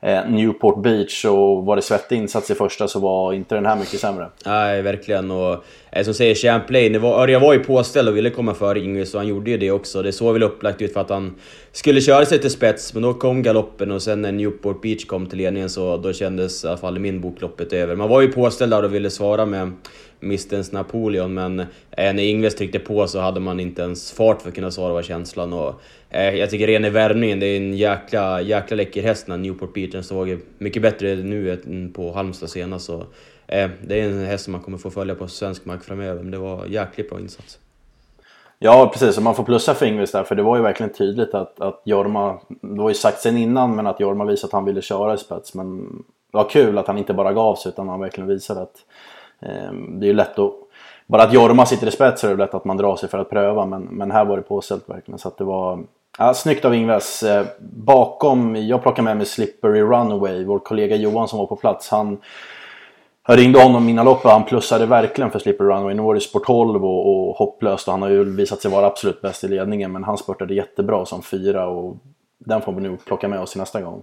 Eh, 0.00 0.28
Newport 0.28 0.82
Beach 0.82 1.24
och 1.24 1.64
var 1.64 1.76
det 1.76 1.82
svettig 1.82 2.16
insats 2.16 2.50
i 2.50 2.54
första 2.54 2.88
så 2.88 3.00
var 3.00 3.32
inte 3.32 3.54
den 3.54 3.66
här 3.66 3.76
mycket 3.76 4.00
sämre. 4.00 4.28
Nej, 4.46 4.82
verkligen. 4.82 5.30
Och 5.30 5.64
eh, 5.90 6.04
som 6.04 6.14
säger 6.14 6.34
Champlain, 6.34 7.04
Örjan 7.04 7.42
var 7.42 7.52
ju 7.52 7.58
påställd 7.58 8.08
och 8.08 8.16
ville 8.16 8.30
komma 8.30 8.54
före 8.54 8.80
Ingves 8.80 9.14
och 9.14 9.20
han 9.20 9.28
gjorde 9.28 9.50
ju 9.50 9.58
det 9.58 9.70
också. 9.70 10.02
Det 10.02 10.12
såg 10.12 10.32
väl 10.32 10.42
upplagt 10.42 10.82
ut 10.82 10.92
för 10.92 11.00
att 11.00 11.10
han 11.10 11.34
skulle 11.72 12.00
köra 12.00 12.26
sig 12.26 12.38
till 12.38 12.50
spets, 12.50 12.94
men 12.94 13.02
då 13.02 13.14
kom 13.14 13.42
galoppen 13.42 13.90
och 13.90 14.02
sen 14.02 14.22
när 14.22 14.32
Newport 14.32 14.82
Beach 14.82 15.06
kom 15.06 15.26
till 15.26 15.38
ledningen 15.38 15.70
så 15.70 15.96
då 15.96 16.12
kändes 16.12 16.64
i 16.64 16.68
alla 16.68 16.76
fall 16.76 16.96
i 16.96 17.00
min 17.00 17.20
bok 17.20 17.40
loppet 17.40 17.72
över. 17.72 17.96
Man 17.96 18.08
var 18.08 18.20
ju 18.20 18.32
påställd 18.32 18.72
där 18.72 18.82
och 18.82 18.94
ville 18.94 19.10
svara 19.10 19.46
med 19.46 19.72
Mistens 20.20 20.72
Napoleon, 20.72 21.34
men 21.34 21.60
eh, 21.60 21.66
när 21.90 22.22
Ingves 22.22 22.54
tryckte 22.54 22.78
på 22.78 23.06
så 23.06 23.20
hade 23.20 23.40
man 23.40 23.60
inte 23.60 23.82
ens 23.82 24.12
fart 24.12 24.42
för 24.42 24.48
att 24.48 24.54
kunna 24.54 24.70
svara 24.70 24.92
var 24.92 25.02
känslan. 25.02 25.52
Och, 25.52 25.80
Eh, 26.16 26.34
jag 26.34 26.50
tycker 26.50 26.66
ren 26.66 26.84
i 26.84 26.90
värmningen, 26.90 27.40
det 27.40 27.46
är 27.46 27.56
en 27.56 27.76
jäkla, 27.76 28.40
jäkla 28.40 28.76
läcker 28.76 29.02
häst 29.02 29.28
när 29.28 29.36
Newport 29.36 29.74
Beach. 29.74 29.92
Den 29.92 30.04
såg 30.04 30.38
mycket 30.58 30.82
bättre 30.82 31.14
nu 31.14 31.52
än 31.52 31.92
på 31.92 32.12
Halmstad 32.12 32.50
senast. 32.50 32.86
Så, 32.86 32.98
eh, 33.46 33.70
det 33.86 34.00
är 34.00 34.08
en 34.08 34.26
häst 34.26 34.44
som 34.44 34.52
man 34.52 34.60
kommer 34.60 34.78
få 34.78 34.90
följa 34.90 35.14
på 35.14 35.28
svensk 35.28 35.64
mark 35.64 35.84
framöver, 35.84 36.22
men 36.22 36.30
det 36.30 36.38
var 36.38 36.66
jäkligt 36.66 37.10
bra 37.10 37.20
insats. 37.20 37.58
Ja 38.58 38.90
precis, 38.92 39.16
och 39.16 39.22
man 39.22 39.34
får 39.34 39.44
plussa 39.44 39.74
för 39.74 39.86
Ingves 39.86 40.12
där 40.12 40.24
för 40.24 40.34
det 40.34 40.42
var 40.42 40.56
ju 40.56 40.62
verkligen 40.62 40.92
tydligt 40.92 41.34
att, 41.34 41.60
att 41.60 41.82
Jorma, 41.84 42.38
det 42.48 42.80
var 42.80 42.88
ju 42.88 42.94
sagt 42.94 43.20
sen 43.20 43.36
innan 43.36 43.76
men 43.76 43.86
att 43.86 44.00
Jorma 44.00 44.24
visade 44.24 44.48
att 44.48 44.52
han 44.52 44.64
ville 44.64 44.82
köra 44.82 45.14
i 45.14 45.18
spets 45.18 45.54
men 45.54 45.78
det 46.32 46.38
var 46.38 46.48
kul 46.48 46.78
att 46.78 46.86
han 46.86 46.98
inte 46.98 47.14
bara 47.14 47.32
gav 47.32 47.54
sig 47.54 47.68
utan 47.72 47.88
han 47.88 48.00
verkligen 48.00 48.28
visade 48.28 48.62
att 48.62 48.76
Eh, 49.40 49.72
det 49.72 50.06
är 50.06 50.08
ju 50.08 50.12
lätt 50.12 50.38
att... 50.38 50.52
Bara 51.06 51.22
att 51.22 51.32
Jorma 51.32 51.66
sitter 51.66 51.86
i 51.86 51.90
spets 51.90 52.24
är 52.24 52.28
det 52.28 52.36
lätt 52.36 52.54
att 52.54 52.64
man 52.64 52.76
drar 52.76 52.96
sig 52.96 53.08
för 53.08 53.18
att 53.18 53.30
pröva 53.30 53.66
men, 53.66 53.82
men 53.82 54.10
här 54.10 54.24
var 54.24 54.36
det 54.36 54.42
påställt 54.42 54.88
verkligen 54.88 55.18
så 55.18 55.28
att 55.28 55.38
det 55.38 55.44
var... 55.44 55.84
Ja, 56.18 56.34
snyggt 56.34 56.64
av 56.64 56.74
Ingves. 56.74 57.22
Eh, 57.22 57.46
bakom, 57.60 58.56
jag 58.56 58.82
plockar 58.82 59.02
med 59.02 59.16
mig 59.16 59.26
Slippery 59.26 59.80
Runaway, 59.80 60.44
vår 60.44 60.58
kollega 60.58 60.96
Johan 60.96 61.28
som 61.28 61.38
var 61.38 61.46
på 61.46 61.56
plats. 61.56 61.88
Han, 61.88 62.18
jag 63.28 63.38
ringde 63.38 63.62
honom 63.62 63.88
innan 63.88 64.04
loppet 64.04 64.30
han 64.30 64.44
plussade 64.44 64.86
verkligen 64.86 65.30
för 65.30 65.38
Slippery 65.38 65.68
Runway. 65.68 65.94
Nu 65.94 66.02
var 66.02 66.14
det 66.14 66.20
sport 66.20 66.46
12 66.46 66.84
och, 66.84 67.28
och 67.28 67.36
hopplöst 67.36 67.88
och 67.88 67.92
han 67.92 68.02
har 68.02 68.08
ju 68.08 68.24
visat 68.24 68.60
sig 68.60 68.70
vara 68.70 68.86
absolut 68.86 69.22
bäst 69.22 69.44
i 69.44 69.48
ledningen 69.48 69.92
men 69.92 70.04
han 70.04 70.18
spurtade 70.18 70.54
jättebra 70.54 71.06
som 71.06 71.22
fyra 71.22 71.66
och 71.66 71.96
den 72.38 72.62
får 72.62 72.72
vi 72.72 72.80
nog 72.80 73.04
plocka 73.04 73.28
med 73.28 73.40
oss 73.40 73.50
till 73.50 73.60
nästa 73.60 73.80
gång. 73.80 74.02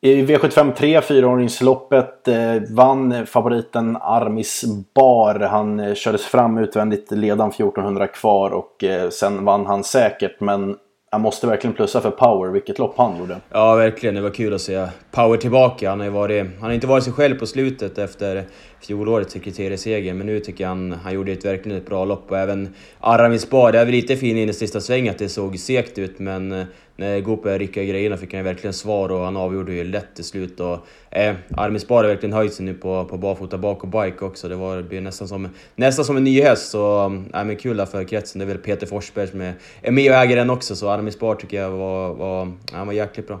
I 0.00 0.22
V75 0.22 0.72
3, 0.74 1.00
fyraåringsloppet, 1.02 2.28
eh, 2.28 2.62
vann 2.70 3.26
favoriten 3.26 3.96
Armis 3.96 4.64
Bar. 4.94 5.40
Han 5.40 5.80
eh, 5.80 5.94
kördes 5.94 6.24
fram 6.24 6.58
utvändigt, 6.58 7.10
ledan 7.10 7.48
1400 7.48 8.06
kvar 8.06 8.50
och 8.50 8.84
eh, 8.84 9.10
sen 9.10 9.44
vann 9.44 9.66
han 9.66 9.84
säkert. 9.84 10.40
Men 10.40 10.76
jag 11.10 11.20
måste 11.20 11.46
verkligen 11.46 11.74
plussa 11.74 12.00
för 12.00 12.10
Power, 12.10 12.50
vilket 12.50 12.78
lopp 12.78 12.94
han 12.96 13.18
gjorde. 13.18 13.36
Ja, 13.50 13.74
verkligen. 13.74 14.14
Det 14.14 14.20
var 14.20 14.30
kul 14.30 14.54
att 14.54 14.60
se 14.60 14.86
Power 15.10 15.36
tillbaka. 15.36 15.90
Han 15.90 16.00
har, 16.00 16.08
varit, 16.08 16.46
han 16.60 16.64
har 16.64 16.72
inte 16.72 16.86
varit 16.86 17.04
sig 17.04 17.12
själv 17.12 17.38
på 17.38 17.46
slutet 17.46 17.98
efter 17.98 18.44
fjolårets 18.80 19.34
kriterieseger, 19.34 20.14
men 20.14 20.26
nu 20.26 20.40
tycker 20.40 20.64
jag 20.64 20.68
han, 20.68 20.92
han 20.92 21.14
gjorde 21.14 21.32
ett 21.32 21.44
verkligen 21.44 21.78
ett 21.78 21.86
bra 21.86 22.04
lopp. 22.04 22.30
Och 22.30 22.38
även 22.38 22.74
Aramis 23.00 23.50
Bar, 23.50 23.72
det 23.72 23.78
är 23.78 23.84
väl 23.84 23.94
lite 23.94 24.16
fin 24.16 24.36
in 24.36 24.48
i 24.48 24.52
sista 24.52 24.80
svängen 24.80 25.10
att 25.10 25.18
det 25.18 25.28
såg 25.28 25.58
segt 25.58 25.98
ut, 25.98 26.18
men 26.18 26.52
eh, 26.52 26.66
när 26.98 27.20
Gope 27.20 27.58
ryckte 27.58 27.84
grejerna 27.84 28.16
fick 28.16 28.34
han 28.34 28.44
verkligen 28.44 28.74
svar 28.74 29.08
och 29.08 29.24
han 29.24 29.36
avgjorde 29.36 29.72
ju 29.72 29.84
lätt 29.84 30.14
till 30.14 30.24
slut. 30.24 30.60
Och, 30.60 30.78
eh, 31.10 31.34
Armin 31.56 31.80
Spar 31.80 31.96
har 31.96 32.10
verkligen 32.10 32.32
höjt 32.32 32.54
sig 32.54 32.64
nu 32.64 32.74
på, 32.74 33.04
på 33.04 33.16
barfota 33.16 33.58
bak 33.58 33.82
och 33.82 33.88
bike 33.88 34.24
också. 34.24 34.48
Det, 34.48 34.54
var, 34.54 34.76
det 34.76 34.82
blir 34.82 35.00
nästan 35.00 35.28
som, 35.28 35.48
nästan 35.76 36.04
som 36.04 36.16
en 36.16 36.24
ny 36.24 36.42
häst. 36.42 36.70
Så 36.70 37.04
eh, 37.34 37.44
men 37.44 37.56
kul 37.56 37.76
där 37.76 37.86
för 37.86 38.04
kretsen. 38.04 38.38
Det 38.38 38.44
är 38.44 38.46
väl 38.46 38.58
Peter 38.58 38.86
Forsberg 38.86 39.26
som 39.26 39.40
är, 39.40 39.54
är 39.82 39.92
med 39.92 40.10
och 40.10 40.16
äger 40.16 40.36
den 40.36 40.50
också. 40.50 40.76
Så 40.76 40.88
Armin 40.88 41.12
Spar 41.12 41.34
tycker 41.34 41.62
jag 41.62 41.70
var, 41.70 42.14
var, 42.14 42.52
han 42.72 42.86
var 42.86 42.94
jäkligt 42.94 43.26
bra. 43.26 43.40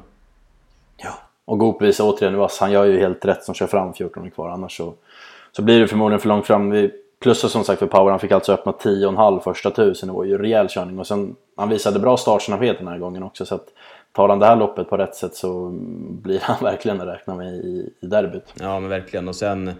Ja, 0.96 1.18
och 1.44 1.58
Gope 1.58 1.84
visar 1.84 2.04
återigen 2.04 2.36
vass. 2.36 2.58
han 2.60 2.72
gör 2.72 2.84
ju 2.84 2.98
helt 2.98 3.24
rätt 3.24 3.44
som 3.44 3.54
kör 3.54 3.66
fram 3.66 3.94
14 3.94 4.30
kvar. 4.30 4.48
Annars 4.48 4.76
så, 4.76 4.94
så 5.52 5.62
blir 5.62 5.80
det 5.80 5.88
förmodligen 5.88 6.20
för 6.20 6.28
långt 6.28 6.46
fram. 6.46 6.70
Vi, 6.70 6.90
Plus 7.20 7.52
som 7.52 7.64
sagt 7.64 7.78
för 7.78 7.86
Power, 7.86 8.10
han 8.10 8.20
fick 8.20 8.32
alltså 8.32 8.52
öppna 8.52 8.72
10,5 8.72 9.40
första 9.40 9.70
tusen. 9.70 10.06
Det 10.06 10.12
var 10.12 10.24
ju 10.24 10.38
rejäl 10.38 10.68
körning. 10.68 10.98
Och 10.98 11.06
sen, 11.06 11.36
han 11.56 11.68
visade 11.68 11.98
bra 11.98 12.16
startsnabbhet 12.16 12.78
den 12.78 12.88
här 12.88 12.98
gången 12.98 13.22
också. 13.22 13.46
Så 13.46 13.54
att 13.54 13.66
tar 14.12 14.28
han 14.28 14.38
det 14.38 14.46
här 14.46 14.56
loppet 14.56 14.90
på 14.90 14.96
rätt 14.96 15.14
sätt 15.14 15.34
så 15.34 15.70
blir 16.22 16.40
han 16.42 16.56
verkligen 16.62 17.00
att 17.00 17.08
räkna 17.08 17.34
med 17.34 17.54
i, 17.54 17.92
i 18.00 18.06
derbyt. 18.06 18.54
Ja 18.60 18.80
men 18.80 18.90
verkligen. 18.90 19.28
Och 19.28 19.36
sen... 19.36 19.70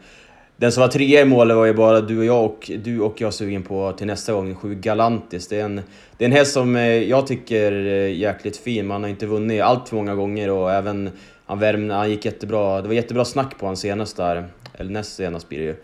Den 0.61 0.73
som 0.73 0.81
var 0.81 0.89
trea 0.89 1.21
i 1.21 1.25
målet 1.25 1.57
var 1.57 1.65
ju 1.65 1.75
bara 1.75 2.01
du 2.01 2.19
och 2.19 2.25
jag 2.25 2.45
och 2.45 2.71
du 2.85 3.01
och 3.01 3.21
jag 3.21 3.35
sugen 3.35 3.63
på 3.63 3.93
till 3.93 4.07
nästa 4.07 4.33
gång, 4.33 4.55
sju 4.55 4.75
Galantis. 4.75 5.49
Det 5.49 5.61
är 5.61 5.65
en, 5.65 5.83
det 6.17 6.25
är 6.25 6.29
en 6.29 6.33
häst 6.33 6.53
som 6.53 6.77
eh, 6.77 6.83
jag 6.83 7.27
tycker 7.27 7.73
är 7.73 8.09
jäkligt 8.09 8.57
fin. 8.57 8.87
Man 8.87 9.03
har 9.03 9.11
inte 9.11 9.27
vunnit 9.27 9.63
allt 9.63 9.89
för 9.89 9.97
många 9.97 10.15
gånger 10.15 10.51
och 10.51 10.73
även 10.73 11.11
han 11.47 11.59
värmde, 11.59 11.95
han 11.95 12.11
gick 12.11 12.25
jättebra. 12.25 12.83
Det 12.83 12.89
var 12.89 12.95
jättebra 12.95 13.25
snack 13.25 13.59
på 13.59 13.67
han 13.67 13.77
senast 13.77 14.17
där, 14.17 14.49
eller 14.75 14.91
näst 14.91 15.17
senast 15.17 15.49
blir 15.49 15.59
det 15.59 15.65
ju. 15.65 15.77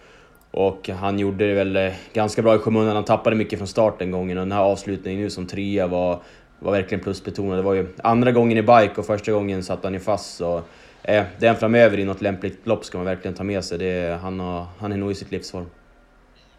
Och 0.57 0.89
han 0.89 1.19
gjorde 1.19 1.49
det 1.49 1.55
väl 1.55 1.77
eh, 1.77 1.93
ganska 2.13 2.43
bra 2.43 2.55
i 2.55 2.59
skymundan. 2.59 2.95
Han 2.95 3.05
tappade 3.05 3.37
mycket 3.37 3.59
från 3.59 3.69
start 3.69 3.99
den 3.99 4.11
gången 4.11 4.39
och 4.39 4.45
den 4.45 4.53
här 4.53 4.61
avslutningen 4.61 5.21
nu 5.21 5.31
som 5.31 5.47
trea 5.47 5.87
var, 5.87 6.19
var 6.59 6.73
verkligen 6.73 7.05
plusbetonad. 7.05 7.59
Det 7.59 7.63
var 7.63 7.75
ju 7.75 7.87
andra 8.03 8.33
gången 8.33 8.59
i 8.59 8.63
bike 8.63 8.93
och 8.97 9.07
första 9.07 9.33
gången 9.33 9.63
satt 9.63 9.85
han 9.85 9.95
ju 9.95 10.01
fast. 10.01 10.37
Så, 10.37 10.63
eh, 11.03 11.25
den 11.39 11.57
framöver 11.57 11.99
i 11.99 12.05
något 12.05 12.23
lämpligt 12.23 12.67
lopp 12.67 12.85
ska 12.85 12.99
man 12.99 13.05
verkligen 13.05 13.35
ta 13.35 13.45
med 13.45 13.65
sig. 13.65 13.79
Det, 13.79 14.19
han, 14.23 14.41
har, 14.41 14.67
han 14.79 14.93
är 14.93 14.97
nog 14.97 15.11
i 15.11 15.15
sitt 15.15 15.31
livsform. 15.31 15.67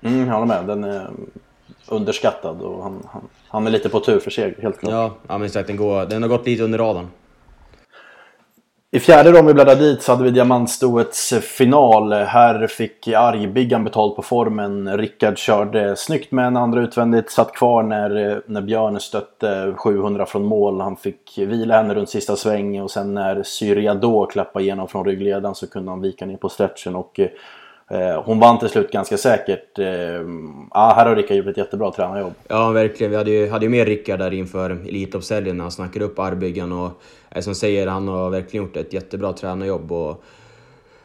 Mm, 0.02 0.28
jag 0.28 0.34
håller 0.34 0.46
med. 0.46 0.66
Den 0.68 0.84
är 0.84 1.10
underskattad 1.88 2.62
och 2.62 2.84
han, 2.84 3.08
han, 3.12 3.22
han 3.48 3.68
är 3.68 3.72
lite 3.72 3.90
på 3.90 4.00
tur 4.00 4.20
för 4.20 4.32
seger, 4.32 4.62
helt 4.62 4.80
klart. 4.80 4.92
Ja, 4.92 5.16
ja 5.28 5.38
men 5.38 5.46
exakt. 5.46 5.68
Den, 5.68 5.78
går, 5.78 6.06
den 6.06 6.22
har 6.22 6.30
gått 6.30 6.46
lite 6.46 6.64
under 6.64 6.78
radarn. 6.78 7.08
I 8.96 9.00
fjärde 9.00 9.40
om 9.40 9.46
vi 9.46 9.54
bläddrar 9.54 9.76
dit 9.76 10.02
så 10.02 10.12
hade 10.12 10.24
vi 10.24 10.32
diamantstoets 10.32 11.34
final. 11.34 12.14
Här 12.14 12.68
fick 12.68 13.08
Argbiggan 13.08 13.84
betalt 13.84 14.16
på 14.16 14.22
formen. 14.22 14.98
Rickard 14.98 15.38
körde 15.38 15.96
snyggt 15.96 16.32
med 16.32 16.48
en 16.48 16.58
andra 16.58 16.82
utvändigt. 16.82 17.32
Satt 17.32 17.54
kvar 17.54 17.84
när, 17.84 18.42
när 18.46 18.62
Björn 18.62 19.00
stötte 19.00 19.74
700 19.78 20.26
från 20.26 20.46
mål. 20.46 20.82
Han 20.82 20.98
fick 20.98 21.38
vila 21.38 21.78
henne 21.78 21.94
runt 21.94 22.10
sista 22.10 22.36
sväng 22.36 22.82
och 22.82 22.92
sen 22.92 23.14
när 23.14 23.44
Syriado 23.44 24.26
klappade 24.26 24.66
igenom 24.66 24.88
från 24.88 25.06
ryggledaren 25.06 25.56
så 25.56 25.68
kunde 25.68 25.92
han 25.92 26.02
vika 26.02 26.26
ner 26.26 26.38
på 26.38 26.50
stretchen. 26.50 26.96
Och, 26.96 27.20
eh, 27.20 27.30
Eh, 27.92 28.24
hon 28.24 28.40
vann 28.40 28.60
till 28.60 28.70
slut 28.70 28.92
ganska 28.92 29.18
säkert. 29.18 29.80
Eh, 29.80 29.86
ja, 30.72 30.94
här 30.96 31.06
har 31.06 31.16
Rickard 31.16 31.38
gjort 31.38 31.48
ett 31.48 31.58
jättebra 31.58 31.92
tränarjobb. 31.92 32.34
Ja, 32.48 32.72
verkligen. 32.72 33.12
Vi 33.12 33.18
hade 33.18 33.32
ju, 33.32 33.50
hade 33.50 33.66
ju 33.66 33.70
med 33.70 33.88
Rickard 33.88 34.20
där 34.20 34.34
inför 34.34 34.70
Elitloppshelgen 34.70 35.58
när 35.58 35.64
han 35.64 35.72
snackade 35.72 36.06
upp 36.06 36.20
Argbiggan. 36.20 36.72
Och 36.72 36.92
eh, 37.30 37.42
som 37.42 37.56
säger, 37.56 37.88
han 37.88 38.08
har 38.08 38.30
verkligen 38.30 38.66
gjort 38.66 38.78
ett 38.78 38.94
jättebra 38.94 39.34
tränarjobb. 39.34 39.92
Och, 39.92 40.24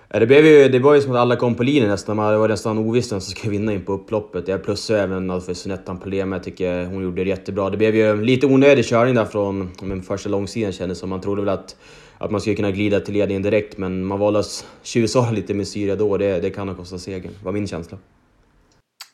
det, 0.08 0.26
blev 0.26 0.46
ju, 0.46 0.68
det 0.68 0.78
var 0.78 0.94
ju 0.94 1.00
som 1.00 1.12
att 1.12 1.18
alla 1.18 1.36
kom 1.36 1.54
på 1.54 1.62
linjen 1.62 1.88
nästan. 1.88 2.16
Det 2.16 2.38
var 2.38 2.48
nästan 2.48 2.78
ovisst 2.78 3.12
vem 3.12 3.20
som 3.20 3.30
skulle 3.30 3.50
vinna 3.50 3.72
in 3.72 3.84
på 3.84 3.92
upploppet. 3.92 4.48
Jag 4.48 4.64
plussar 4.64 4.94
även 4.94 5.40
för 5.40 5.54
Sunettan 5.54 5.98
Polema. 5.98 6.36
Jag 6.36 6.42
tycker 6.42 6.84
hon 6.84 7.02
gjorde 7.02 7.24
det 7.24 7.30
jättebra. 7.30 7.70
Det 7.70 7.76
blev 7.76 7.96
ju 7.96 8.24
lite 8.24 8.46
onödig 8.46 8.84
körning 8.84 9.14
där 9.14 9.24
från 9.24 9.70
men 9.82 10.02
första 10.02 10.28
långsidan 10.28 10.72
kändes 10.72 10.98
som. 10.98 11.10
Man 11.10 11.20
trodde 11.20 11.42
väl 11.42 11.48
att, 11.48 11.76
att 12.20 12.30
man 12.30 12.40
skulle 12.40 12.56
kunna 12.56 12.70
glida 12.70 13.00
till 13.00 13.14
ledningen 13.14 13.42
direkt, 13.42 13.78
men 13.78 14.04
man 14.04 14.18
valde 14.18 14.38
att 14.38 14.66
tjuvsala 14.82 15.30
lite 15.30 15.54
med 15.54 15.68
Syria 15.68 15.96
då. 15.96 16.16
Det, 16.16 16.40
det 16.40 16.50
kan 16.50 16.68
ha 16.68 16.74
kostat 16.74 17.00
segern, 17.00 17.32
var 17.44 17.52
min 17.52 17.66
känsla. 17.66 17.98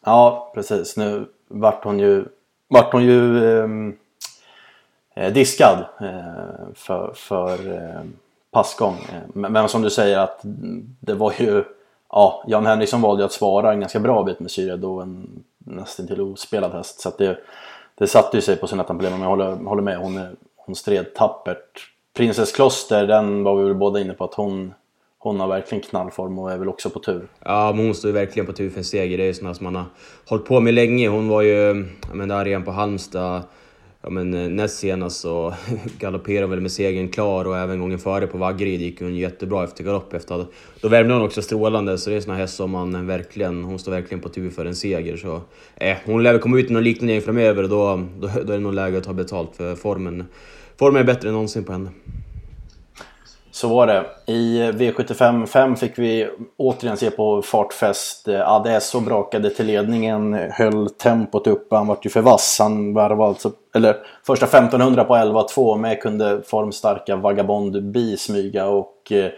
Ja, 0.05 0.53
precis. 0.55 0.97
Nu 0.97 1.27
vart 1.49 1.85
hon 1.85 1.99
ju, 1.99 2.25
vart 2.69 2.93
hon 2.93 3.05
ju 3.05 3.49
ehm, 3.51 3.97
eh, 5.15 5.33
diskad 5.33 5.85
eh, 6.01 6.75
för, 6.75 7.13
för 7.15 7.73
eh, 7.73 8.03
passgång. 8.51 8.97
Men, 9.35 9.53
men, 9.53 9.69
som 9.69 9.83
du 9.83 9.91
säger 9.91 10.19
att 10.19 10.41
det 11.01 11.15
var 11.15 11.33
ju... 11.39 11.65
Ja, 12.11 12.45
Jan 12.47 12.67
Henriksson 12.67 13.03
valde 13.03 13.23
ju 13.23 13.27
att 13.27 13.33
svara 13.33 13.73
en 13.73 13.81
ganska 13.81 14.01
bra 14.01 14.23
bit 14.23 14.41
med 14.41 14.51
Syria 14.51 14.77
då 14.77 15.01
en 15.01 15.45
nästan 15.59 16.07
till 16.07 16.21
ospelad 16.21 16.73
häst. 16.73 17.01
Så 17.01 17.09
att 17.09 17.19
det, 17.19 17.39
det 17.95 18.07
satte 18.07 18.37
ju 18.37 18.41
sig 18.41 18.57
på 18.57 18.67
sin 18.67 18.85
problem 18.85 19.13
men 19.13 19.23
jag 19.23 19.29
håller, 19.29 19.57
håller 19.57 19.83
med. 19.83 19.99
Hon, 19.99 20.37
hon 20.57 20.75
stred 20.75 21.15
tappert 21.15 21.96
Princess 22.17 22.53
Kloster, 22.53 23.07
den 23.07 23.43
var 23.43 23.57
vi 23.57 23.65
väl 23.65 23.75
båda 23.75 24.01
inne 24.01 24.13
på 24.13 24.25
att 24.25 24.35
hon, 24.35 24.75
hon 25.19 25.41
har 25.41 25.49
verkligen 25.49 25.85
knallform 25.85 26.39
och 26.39 26.53
är 26.53 26.59
väl 26.59 26.69
också 26.69 26.91
på 26.91 26.99
tur. 26.99 27.29
Ja, 27.45 27.73
men 27.77 27.85
hon 27.85 27.95
står 27.95 28.09
ju 28.09 28.15
verkligen 28.15 28.47
på 28.47 28.53
tur 28.53 28.71
för 28.71 28.79
en 28.79 28.85
seger. 28.85 29.19
Det 29.19 29.25
är 29.25 29.27
ju 29.27 29.35
sådana 29.35 29.55
som 29.55 29.67
alltså 29.67 29.73
man 29.73 29.75
har 29.75 29.85
hållit 30.27 30.45
på 30.45 30.61
med 30.61 30.75
länge. 30.75 31.09
Hon 31.09 31.29
var 31.29 31.43
ju, 31.43 31.87
men 32.13 32.29
där 32.29 32.47
igen 32.47 32.65
på 32.65 32.71
Halmstad, 32.71 33.43
ja 34.03 34.11
men 34.11 34.35
eh, 34.35 34.49
näst 34.49 34.79
senast 34.79 35.21
så 35.21 35.55
galopperade 35.99 36.47
väl 36.47 36.61
med 36.61 36.73
segern 36.73 37.09
klar 37.09 37.45
och 37.45 37.59
även 37.59 37.81
gången 37.81 37.99
före 37.99 38.27
på 38.27 38.39
Vaggeryd 38.39 38.81
gick 38.81 39.01
hon 39.01 39.17
jättebra 39.17 39.65
efter 39.65 39.85
galopp. 39.85 40.15
Efter, 40.15 40.47
då 40.81 40.89
värmde 40.89 41.15
hon 41.15 41.23
också 41.23 41.43
strålande, 41.43 41.99
så 41.99 42.11
det 42.11 42.17
är 42.17 42.21
såna 42.21 42.37
hästar 42.37 42.65
som 42.65 42.71
man 42.71 43.07
verkligen, 43.07 43.65
hon 43.65 43.79
står 43.79 43.93
verkligen 43.93 44.21
på 44.21 44.29
tur 44.29 44.51
för 44.51 44.65
en 44.67 44.77
seger. 44.77 45.17
Så, 45.17 45.41
eh, 45.77 45.97
hon 46.05 46.23
lär 46.23 46.33
väl 46.33 46.41
komma 46.41 46.59
ut 46.59 46.71
i 46.71 46.73
något 46.73 46.83
liknande 46.83 47.13
gäng 47.13 47.23
framöver 47.23 47.63
och 47.63 47.69
då, 47.69 48.03
då, 48.21 48.27
då 48.27 48.53
är 48.53 48.57
det 48.57 48.59
nog 48.59 48.75
läge 48.75 48.99
att 48.99 49.05
ta 49.05 49.13
betalt 49.13 49.57
för 49.57 49.75
formen. 49.75 50.25
Formen 50.79 51.01
är 51.01 51.05
bättre 51.05 51.29
än 51.29 51.35
någonsin 51.35 51.65
på 51.65 51.73
henne. 51.73 51.91
Så 53.51 53.69
var 53.69 53.87
det. 53.87 54.07
I 54.27 54.71
V75 54.71 55.47
5 55.47 55.77
fick 55.77 55.99
vi 55.99 56.29
återigen 56.57 56.97
se 56.97 57.11
på 57.11 57.43
fartfest. 57.43 58.29
Eh, 58.29 58.51
Adesso 58.51 59.01
brakade 59.01 59.51
till 59.51 59.67
ledningen, 59.67 60.35
höll 60.35 60.91
tempot 60.91 61.47
uppe. 61.47 61.77
Han 61.77 61.87
var 61.87 61.99
ju 62.03 62.11
för 62.11 62.21
vass. 62.21 62.57
Han 62.61 62.95
varvade 62.95 63.29
alltså, 63.29 63.53
eller 63.75 63.97
första 64.27 64.47
1500 64.47 65.05
på 65.05 65.15
11-2 65.15 65.79
med 65.79 66.01
kunde 66.01 66.43
formstarka 66.47 67.17
Vagabond 67.17 67.83
Bi 67.83 68.17
smyga 68.17 68.67
och 68.67 69.13
eh, 69.13 69.31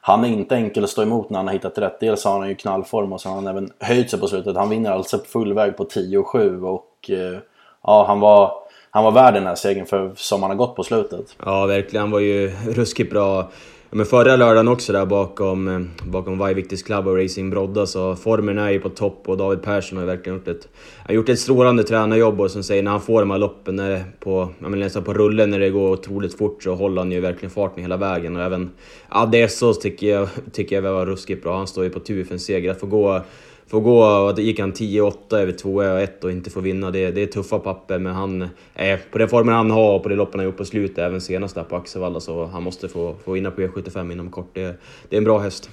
han 0.00 0.24
är 0.24 0.28
inte 0.28 0.56
enkel 0.56 0.84
att 0.84 0.90
stå 0.90 1.02
emot 1.02 1.30
när 1.30 1.38
han 1.38 1.46
har 1.46 1.54
hittat 1.54 1.78
rätt. 1.78 2.00
Dels 2.00 2.24
har 2.24 2.38
han 2.38 2.48
ju 2.48 2.54
knallform 2.54 3.12
och 3.12 3.20
så 3.20 3.28
har 3.28 3.36
han 3.36 3.46
även 3.46 3.70
höjt 3.80 4.10
sig 4.10 4.20
på 4.20 4.26
slutet. 4.26 4.56
Han 4.56 4.70
vinner 4.70 4.90
alltså 4.90 5.18
full 5.18 5.52
väg 5.52 5.76
på 5.76 5.84
10-7 5.84 6.62
och 6.62 7.10
eh, 7.10 7.38
ja, 7.82 8.04
han 8.08 8.20
var 8.20 8.65
han 8.96 9.04
var 9.04 9.12
värd 9.12 9.34
den 9.34 9.46
här 9.46 9.54
segern 9.54 9.86
för 9.86 10.12
som 10.16 10.42
han 10.42 10.50
har 10.50 10.56
gått 10.56 10.76
på 10.76 10.82
slutet. 10.82 11.36
Ja, 11.44 11.66
verkligen. 11.66 12.00
Han 12.00 12.10
var 12.10 12.20
ju 12.20 12.52
ruskigt 12.66 13.10
bra. 13.10 13.50
Men 13.90 14.06
förra 14.06 14.36
lördagen 14.36 14.68
också 14.68 14.92
där 14.92 15.06
bakom, 15.06 15.68
eh, 15.68 15.80
bakom 16.06 16.38
Vajviktis 16.38 16.82
Club 16.82 17.06
och 17.06 17.16
Racing 17.16 17.50
Brodda 17.50 17.86
så 17.86 18.16
formen 18.16 18.58
är 18.58 18.70
ju 18.70 18.80
på 18.80 18.88
topp 18.88 19.22
och 19.26 19.36
David 19.36 19.62
Persson 19.62 19.98
har 19.98 20.04
ju 20.04 20.10
verkligen 20.10 20.38
gjort 20.38 20.48
ett, 20.48 20.68
han 21.06 21.16
gjort 21.16 21.28
ett 21.28 21.38
strålande 21.38 21.84
tränarjobb 21.84 22.40
och 22.40 22.50
som 22.50 22.62
säger 22.62 22.82
när 22.82 22.90
han 22.90 23.00
får 23.00 23.20
de 23.20 23.30
här 23.30 23.38
loppen 23.38 23.76
när 23.76 24.04
på, 24.20 24.48
jag 24.58 24.70
menar, 24.70 24.84
nästan 24.84 25.04
på 25.04 25.14
rullen 25.14 25.50
när 25.50 25.60
det 25.60 25.70
går 25.70 25.90
otroligt 25.90 26.38
fort 26.38 26.62
så 26.62 26.74
håller 26.74 27.02
han 27.02 27.12
ju 27.12 27.20
verkligen 27.20 27.50
farten 27.50 27.82
hela 27.82 27.96
vägen 27.96 28.36
och 28.36 28.42
även 28.42 28.70
Adesos 29.08 29.78
tycker 29.78 30.06
jag, 30.06 30.28
tycker 30.52 30.82
jag 30.82 30.92
var 30.92 31.06
ruskigt 31.06 31.42
bra. 31.42 31.56
Han 31.56 31.66
står 31.66 31.84
ju 31.84 31.90
på 31.90 32.00
tur 32.00 32.24
för 32.24 32.32
en 32.32 32.40
seger. 32.40 32.70
Att 32.70 32.80
få 32.80 32.86
gå 32.86 33.22
Få 33.68 33.80
gå, 33.80 34.32
det 34.32 34.42
gick 34.42 34.60
han 34.60 34.72
10-8 34.72 35.36
över 35.36 35.52
2 35.52 35.74
och 35.74 36.00
1 36.00 36.24
och 36.24 36.30
inte 36.30 36.50
få 36.50 36.60
vinna, 36.60 36.90
det, 36.90 37.10
det 37.10 37.22
är 37.22 37.26
tuffa 37.26 37.58
papper. 37.58 37.98
Men 37.98 38.14
han, 38.14 38.42
eh, 38.74 38.98
på 39.12 39.18
den 39.18 39.28
formen 39.28 39.54
han 39.54 39.70
har 39.70 39.94
och 39.94 40.02
på 40.02 40.08
det 40.08 40.14
loppen 40.14 40.40
han 40.40 40.46
gjort 40.46 40.56
på 40.56 40.64
slutet, 40.64 40.98
även 40.98 41.20
senast 41.20 41.54
där 41.54 41.62
på 41.62 41.76
Axevalla, 41.76 42.20
så 42.20 42.44
han 42.44 42.62
måste 42.62 42.88
få, 42.88 43.14
få 43.24 43.32
vinna 43.32 43.50
på 43.50 43.60
E75 43.60 44.12
inom 44.12 44.30
kort. 44.30 44.50
Det, 44.52 44.80
det 45.08 45.16
är 45.16 45.18
en 45.18 45.24
bra 45.24 45.38
häst. 45.38 45.70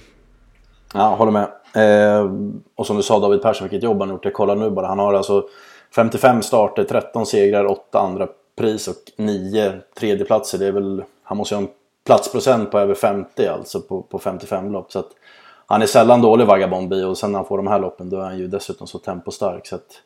Ja, 0.93 1.15
håller 1.15 1.31
med. 1.31 1.47
Eh, 1.75 2.31
och 2.75 2.87
som 2.87 2.97
du 2.97 3.03
sa, 3.03 3.19
David 3.19 3.41
Persson, 3.41 3.67
vilket 3.67 3.83
jobb 3.83 3.99
han 3.99 4.09
gjort. 4.09 4.25
Jag 4.25 4.33
kollar 4.33 4.55
nu 4.55 4.69
bara. 4.69 4.87
Han 4.87 4.99
har 4.99 5.13
alltså 5.13 5.47
55 5.95 6.41
starter, 6.41 6.83
13 6.83 7.25
segrar, 7.25 7.65
8 7.65 7.99
andra 7.99 8.27
pris 8.57 8.87
och 8.87 8.95
9 9.17 9.73
tredjeplatser. 9.99 10.57
Det 10.57 10.67
är 10.67 10.71
väl, 10.71 11.03
han 11.23 11.37
måste 11.37 11.55
ju 11.55 11.61
ha 11.61 11.67
en 11.67 11.73
platsprocent 12.05 12.71
på 12.71 12.79
över 12.79 12.93
50 12.93 13.47
alltså 13.47 13.81
på, 13.81 14.01
på 14.01 14.19
55 14.19 14.71
lopp. 14.71 14.91
Så 14.91 14.99
att, 14.99 15.09
han 15.67 15.81
är 15.81 15.85
sällan 15.85 16.21
dålig 16.21 16.45
Vagabond 16.45 16.93
och 16.93 17.17
sen 17.17 17.31
när 17.31 17.39
han 17.39 17.45
får 17.45 17.57
de 17.57 17.67
här 17.67 17.79
loppen 17.79 18.09
då 18.09 18.17
är 18.17 18.23
han 18.23 18.37
ju 18.37 18.47
dessutom 18.47 18.87
så 18.87 18.99
tempostark. 18.99 19.67
Så 19.67 19.75
att, 19.75 20.01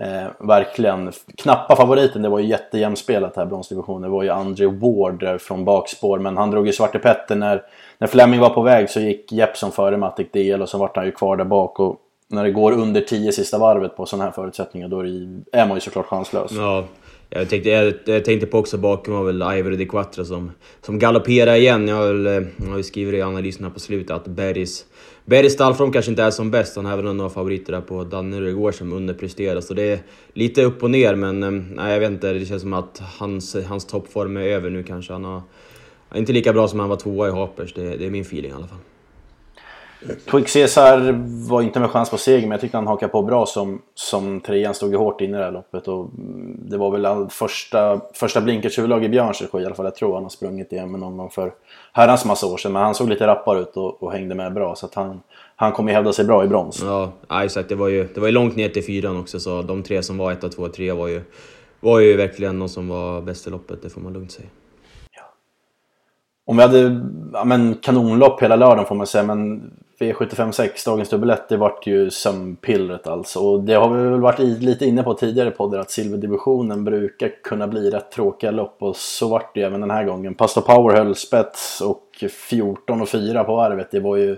eh, 0.00 0.46
verkligen 0.46 1.12
knappa 1.36 1.76
favoriten, 1.76 2.22
det 2.22 2.28
var 2.28 2.38
ju 2.38 2.46
jättejämspelat 2.46 3.36
här 3.36 3.46
bronsdivisionen. 3.46 4.02
Det 4.02 4.08
var 4.08 4.22
ju 4.22 4.30
André 4.30 4.66
Ward 4.66 5.22
eh, 5.22 5.36
från 5.36 5.64
bakspår 5.64 6.18
men 6.18 6.36
han 6.36 6.50
drog 6.50 6.66
ju 6.66 6.72
Svarte 6.72 6.98
Petter 6.98 7.36
när, 7.36 7.62
när 7.98 8.08
Fleming 8.08 8.40
var 8.40 8.50
på 8.50 8.62
väg 8.62 8.90
så 8.90 9.00
gick 9.00 9.32
Jeppson 9.32 9.72
före 9.72 9.96
Matic 9.96 10.26
DL 10.32 10.62
och 10.62 10.68
så 10.68 10.78
vart 10.78 10.96
han 10.96 11.04
ju 11.04 11.12
kvar 11.12 11.36
där 11.36 11.44
bak. 11.44 11.80
Och 11.80 11.96
när 12.28 12.44
det 12.44 12.50
går 12.50 12.72
under 12.72 13.00
10 13.00 13.32
sista 13.32 13.58
varvet 13.58 13.96
på 13.96 14.06
sådana 14.06 14.24
här 14.24 14.32
förutsättningar 14.32 14.88
då 14.88 15.00
är 15.52 15.66
man 15.66 15.76
ju 15.76 15.80
såklart 15.80 16.06
chanslös. 16.06 16.52
Ja. 16.52 16.84
Jag 17.34 17.48
tänkte, 17.48 17.70
jag, 17.70 17.94
jag 18.04 18.24
tänkte 18.24 18.46
på 18.46 18.58
också 18.58 18.78
bakom 18.78 19.14
var 19.14 19.24
väl 19.24 19.58
Ivory 19.58 19.76
de 19.76 19.86
Quattro 19.86 20.24
som, 20.24 20.52
som 20.80 20.98
galopperar 20.98 21.54
igen. 21.54 21.88
Jag 21.88 21.96
har, 21.96 22.06
väl, 22.06 22.26
eh, 22.26 22.48
jag 22.68 22.76
ju 22.76 22.82
skrivit 22.82 23.14
i 23.14 23.22
analyserna 23.22 23.70
på 23.70 23.80
slutet 23.80 24.10
att 24.10 24.26
Bergs 24.26 24.84
Bergs 25.24 25.52
stallform 25.52 25.92
kanske 25.92 26.10
inte 26.10 26.22
är 26.22 26.30
som 26.30 26.50
bäst. 26.50 26.76
Han 26.76 26.84
har 26.84 26.92
även 26.92 27.16
några 27.16 27.30
favoriter 27.30 27.72
där 27.72 27.80
på 27.80 28.04
Danneryd 28.04 28.48
igår 28.48 28.72
som 28.72 28.92
underpresterar. 28.92 29.60
Så 29.60 29.74
det 29.74 29.82
är 29.82 29.98
lite 30.32 30.62
upp 30.62 30.82
och 30.82 30.90
ner, 30.90 31.14
men 31.14 31.42
eh, 31.42 31.50
nej, 31.50 31.92
jag 31.92 32.00
vet 32.00 32.10
inte. 32.10 32.32
Det 32.32 32.46
känns 32.46 32.62
som 32.62 32.72
att 32.72 33.02
hans, 33.18 33.56
hans 33.66 33.86
toppform 33.86 34.36
är 34.36 34.42
över 34.42 34.70
nu 34.70 34.82
kanske. 34.82 35.12
Han 35.12 35.24
har, 35.24 35.42
inte 36.14 36.32
lika 36.32 36.52
bra 36.52 36.68
som 36.68 36.80
han 36.80 36.88
var 36.88 36.96
tvåa 36.96 37.28
i 37.28 37.30
Hapers. 37.30 37.74
Det, 37.74 37.96
det 37.96 38.06
är 38.06 38.10
min 38.10 38.22
feeling 38.22 38.50
i 38.50 38.54
alla 38.54 38.66
fall. 38.66 38.78
Twix 40.30 40.52
Cesar 40.52 41.22
var 41.48 41.62
inte 41.62 41.80
med 41.80 41.90
chans 41.90 42.10
på 42.10 42.16
seger 42.16 42.40
men 42.40 42.50
jag 42.50 42.60
tyckte 42.60 42.76
han 42.76 42.86
hakade 42.86 43.12
på 43.12 43.22
bra 43.22 43.46
som, 43.46 43.82
som 43.94 44.40
trean 44.40 44.74
stod 44.74 44.90
ju 44.90 44.96
hårt 44.96 45.20
inne 45.20 45.36
i 45.36 45.38
det 45.38 45.44
här 45.44 45.52
loppet. 45.52 45.88
Och 45.88 46.10
det 46.70 46.76
var 46.76 46.90
väl 46.90 47.28
första, 47.30 48.00
första 48.14 48.40
blinkers 48.40 48.78
huvudlag 48.78 49.04
i 49.04 49.08
Björns 49.08 49.42
regi 49.42 49.58
i 49.58 49.66
alla 49.66 49.74
fall. 49.74 49.84
Jag 49.84 49.94
tror 49.94 50.14
han 50.14 50.22
har 50.22 50.30
sprungit 50.30 50.72
igen 50.72 50.90
med 50.90 51.00
någon 51.00 51.16
gång 51.16 51.30
för 51.30 51.52
herrans 51.92 52.24
massa 52.24 52.46
år 52.46 52.56
sedan. 52.56 52.72
Men 52.72 52.82
han 52.82 52.94
såg 52.94 53.08
lite 53.08 53.26
rappare 53.26 53.60
ut 53.60 53.76
och, 53.76 54.02
och 54.02 54.12
hängde 54.12 54.34
med 54.34 54.54
bra 54.54 54.74
så 54.74 54.86
att 54.86 54.94
han, 54.94 55.20
han 55.56 55.72
kommer 55.72 55.90
ju 55.90 55.94
hävda 55.94 56.12
sig 56.12 56.24
bra 56.24 56.44
i 56.44 56.48
brons. 56.48 56.82
Ja, 56.82 57.12
exakt. 57.42 57.68
Det 57.68 57.74
var 57.74 57.88
ju, 57.88 58.08
det 58.14 58.20
var 58.20 58.28
ju 58.28 58.32
långt 58.32 58.56
ner 58.56 58.68
till 58.68 58.84
fyran 58.84 59.20
också 59.20 59.40
så 59.40 59.62
de 59.62 59.82
tre 59.82 60.02
som 60.02 60.18
var 60.18 60.32
1, 60.32 60.52
2, 60.52 60.68
3 60.68 60.92
var 60.92 61.08
ju, 61.08 61.22
var 61.80 61.98
ju 62.00 62.16
verkligen 62.16 62.58
de 62.58 62.68
som 62.68 62.88
var 62.88 63.20
bäst 63.20 63.46
i 63.46 63.50
loppet. 63.50 63.82
Det 63.82 63.90
får 63.90 64.00
man 64.00 64.12
lugnt 64.12 64.32
säga. 64.32 64.48
Om 66.44 66.56
vi 66.56 66.62
hade 66.62 67.00
ja, 67.32 67.44
men 67.44 67.74
kanonlopp 67.74 68.42
hela 68.42 68.56
lördagen 68.56 68.86
får 68.86 68.94
man 68.94 69.06
säga 69.06 69.24
men 69.24 69.72
V756, 70.02 70.84
dagens 70.86 71.08
dubbelett, 71.08 71.48
det 71.48 71.56
vart 71.56 71.86
ju 71.86 72.10
sömnpillret 72.10 73.06
alltså. 73.06 73.38
Och 73.40 73.64
det 73.64 73.74
har 73.74 73.94
vi 73.94 74.02
väl 74.02 74.20
varit 74.20 74.38
lite 74.38 74.86
inne 74.86 75.02
på 75.02 75.14
tidigare 75.14 75.50
poddar 75.50 75.78
att 75.78 75.90
silverdivisionen 75.90 76.84
brukar 76.84 77.42
kunna 77.42 77.68
bli 77.68 77.90
rätt 77.90 78.10
tråkiga 78.10 78.50
lopp 78.50 78.76
och 78.78 78.96
så 78.96 79.28
vart 79.28 79.54
det 79.54 79.60
ju 79.60 79.66
även 79.66 79.80
den 79.80 79.90
här 79.90 80.04
gången. 80.04 80.34
Pastor 80.34 80.60
Power 80.60 80.96
höll 80.96 81.14
spets 81.14 81.80
och 81.80 82.24
14 82.30 83.02
och 83.02 83.08
4 83.08 83.44
på 83.44 83.56
varvet. 83.56 83.90
Det 83.90 84.00
var 84.00 84.16
ju 84.16 84.36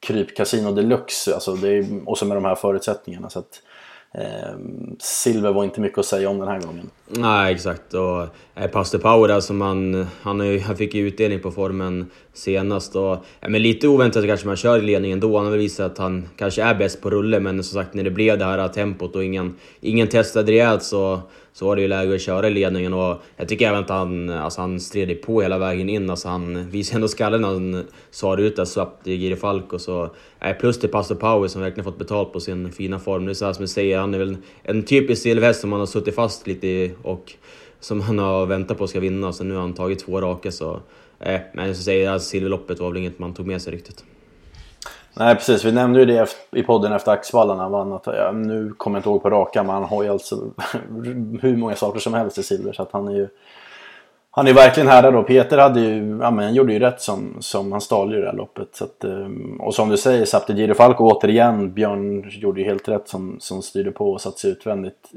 krypkasino 0.00 0.72
deluxe 0.72 1.34
alltså 1.34 1.54
det, 1.54 1.86
och 2.06 2.18
så 2.18 2.26
med 2.26 2.36
de 2.36 2.44
här 2.44 2.54
förutsättningarna. 2.54 3.30
Så 3.30 3.38
att, 3.38 3.60
Eh, 3.73 3.73
Ehm, 4.18 4.96
silver 4.98 5.52
var 5.52 5.64
inte 5.64 5.80
mycket 5.80 5.98
att 5.98 6.06
säga 6.06 6.28
om 6.28 6.38
den 6.38 6.48
här 6.48 6.60
gången. 6.60 6.90
Nej, 7.08 7.54
exakt. 7.54 7.94
Och 7.94 8.22
eh, 8.54 8.70
Pastor 8.72 8.98
Power, 8.98 9.28
alltså 9.28 9.52
man, 9.52 10.06
han, 10.22 10.40
är, 10.40 10.60
han 10.60 10.76
fick 10.76 10.94
ju 10.94 11.06
utdelning 11.06 11.40
på 11.40 11.50
formen 11.50 12.10
senast. 12.32 12.96
Och, 12.96 13.24
ja, 13.40 13.48
men 13.48 13.62
lite 13.62 13.88
oväntat 13.88 14.26
kanske 14.26 14.46
man 14.46 14.56
kör 14.56 14.78
i 14.78 14.82
ledningen 14.82 15.20
då. 15.20 15.36
Han 15.36 15.44
har 15.44 15.50
väl 15.50 15.60
visat 15.60 15.92
att 15.92 15.98
han 15.98 16.28
kanske 16.36 16.62
är 16.62 16.74
bäst 16.74 17.02
på 17.02 17.10
rulle, 17.10 17.40
men 17.40 17.64
som 17.64 17.82
sagt 17.82 17.94
när 17.94 18.04
det 18.04 18.10
blev 18.10 18.38
det 18.38 18.44
här 18.44 18.68
tempot 18.68 19.16
och 19.16 19.24
ingen, 19.24 19.54
ingen 19.80 20.08
testade 20.08 20.52
rejält 20.52 20.82
så 20.82 21.20
så 21.54 21.66
var 21.66 21.76
det 21.76 21.82
ju 21.82 21.88
läge 21.88 22.14
att 22.14 22.20
köra 22.20 22.48
i 22.48 22.50
ledningen 22.50 22.94
och 22.94 23.22
jag 23.36 23.48
tycker 23.48 23.68
även 23.68 23.80
att 23.80 23.88
han, 23.88 24.30
alltså 24.30 24.60
han 24.60 24.80
stred 24.80 25.22
på 25.22 25.42
hela 25.42 25.58
vägen 25.58 25.88
in. 25.88 26.10
Alltså 26.10 26.28
han 26.28 26.70
visade 26.70 26.96
ändå 26.96 27.08
skallen 27.08 27.40
när 27.40 27.48
han 27.48 27.84
sa 28.10 28.36
det 28.36 28.42
ut 28.42 28.56
där 28.56 28.64
snabbt 28.64 29.06
i 29.06 29.14
Giri 29.14 29.36
Falk 29.36 29.72
och 29.72 29.80
så 29.80 30.10
plus 30.60 30.78
till 30.78 30.88
Pastor 30.88 31.14
Power 31.14 31.48
som 31.48 31.62
verkligen 31.62 31.84
fått 31.84 31.98
betalt 31.98 32.32
på 32.32 32.40
sin 32.40 32.72
fina 32.72 32.98
form. 32.98 33.24
Nu 33.24 33.34
så 33.34 33.44
här 33.46 33.52
som 33.52 33.62
jag 33.62 33.70
säger, 33.70 33.98
han 33.98 34.14
är 34.14 34.18
väl 34.18 34.36
en 34.62 34.82
typisk 34.82 35.22
silverhäst 35.22 35.60
som 35.60 35.70
man 35.70 35.78
har 35.78 35.86
suttit 35.86 36.14
fast 36.14 36.46
lite 36.46 36.66
i 36.66 36.92
och 37.02 37.32
som 37.80 38.00
han 38.00 38.18
har 38.18 38.46
väntat 38.46 38.78
på 38.78 38.86
ska 38.86 39.00
vinna. 39.00 39.32
Så 39.32 39.44
nu 39.44 39.54
har 39.54 39.60
han 39.60 39.74
tagit 39.74 39.98
två 39.98 40.20
raka 40.20 40.50
så... 40.50 40.80
Eh, 41.20 41.40
men 41.54 41.66
jag 41.66 41.76
säger, 41.76 42.10
alltså, 42.10 42.28
silverloppet 42.28 42.80
var 42.80 42.88
väl 42.88 42.96
inget 42.96 43.18
man 43.18 43.34
tog 43.34 43.46
med 43.46 43.62
sig 43.62 43.72
riktigt. 43.72 44.04
Nej 45.16 45.34
precis, 45.34 45.64
vi 45.64 45.72
nämnde 45.72 46.00
ju 46.00 46.06
det 46.06 46.28
i 46.50 46.62
podden 46.62 46.92
efter 46.92 47.12
Axevalla 47.12 47.54
när 47.54 47.62
han 47.62 47.72
vann. 47.72 47.92
Att, 47.92 48.06
ja, 48.06 48.32
nu 48.32 48.72
kommer 48.76 48.96
jag 48.96 49.00
inte 49.00 49.08
ihåg 49.08 49.22
på 49.22 49.30
raka 49.30 49.62
men 49.62 49.74
han 49.74 49.84
har 49.84 50.02
ju 50.02 50.08
alltså 50.08 50.36
hur 51.42 51.56
många 51.56 51.76
saker 51.76 52.00
som 52.00 52.14
helst 52.14 52.38
i 52.38 52.42
silver. 52.42 52.72
Så 52.72 52.82
att 52.82 52.92
han 52.92 53.08
är 53.08 53.12
ju 53.12 53.28
han 54.36 54.46
är 54.46 54.52
verkligen 54.52 54.88
här 54.88 55.12
då. 55.12 55.22
Peter 55.22 55.58
hade 55.58 55.80
ju, 55.80 56.18
ja, 56.22 56.30
men 56.30 56.44
han 56.44 56.54
gjorde 56.54 56.72
ju 56.72 56.78
rätt 56.78 57.00
som, 57.00 57.36
som 57.40 57.72
han 57.72 57.80
stal 57.80 58.14
ju 58.14 58.20
det 58.20 58.26
här 58.26 58.36
loppet. 58.36 58.68
Så 58.72 58.84
att, 58.84 59.04
ehm, 59.04 59.60
och 59.60 59.74
som 59.74 59.88
du 59.88 59.96
säger, 59.96 60.24
Sapte 60.24 60.52
Giro 60.52 60.74
Falco 60.74 61.04
återigen. 61.04 61.72
Björn 61.72 62.24
gjorde 62.30 62.60
ju 62.60 62.66
helt 62.66 62.88
rätt 62.88 63.08
som, 63.08 63.36
som 63.40 63.62
styrde 63.62 63.90
på 63.90 64.12
och 64.12 64.20
satte 64.20 64.40
sig 64.40 64.50
utvändigt. 64.50 65.12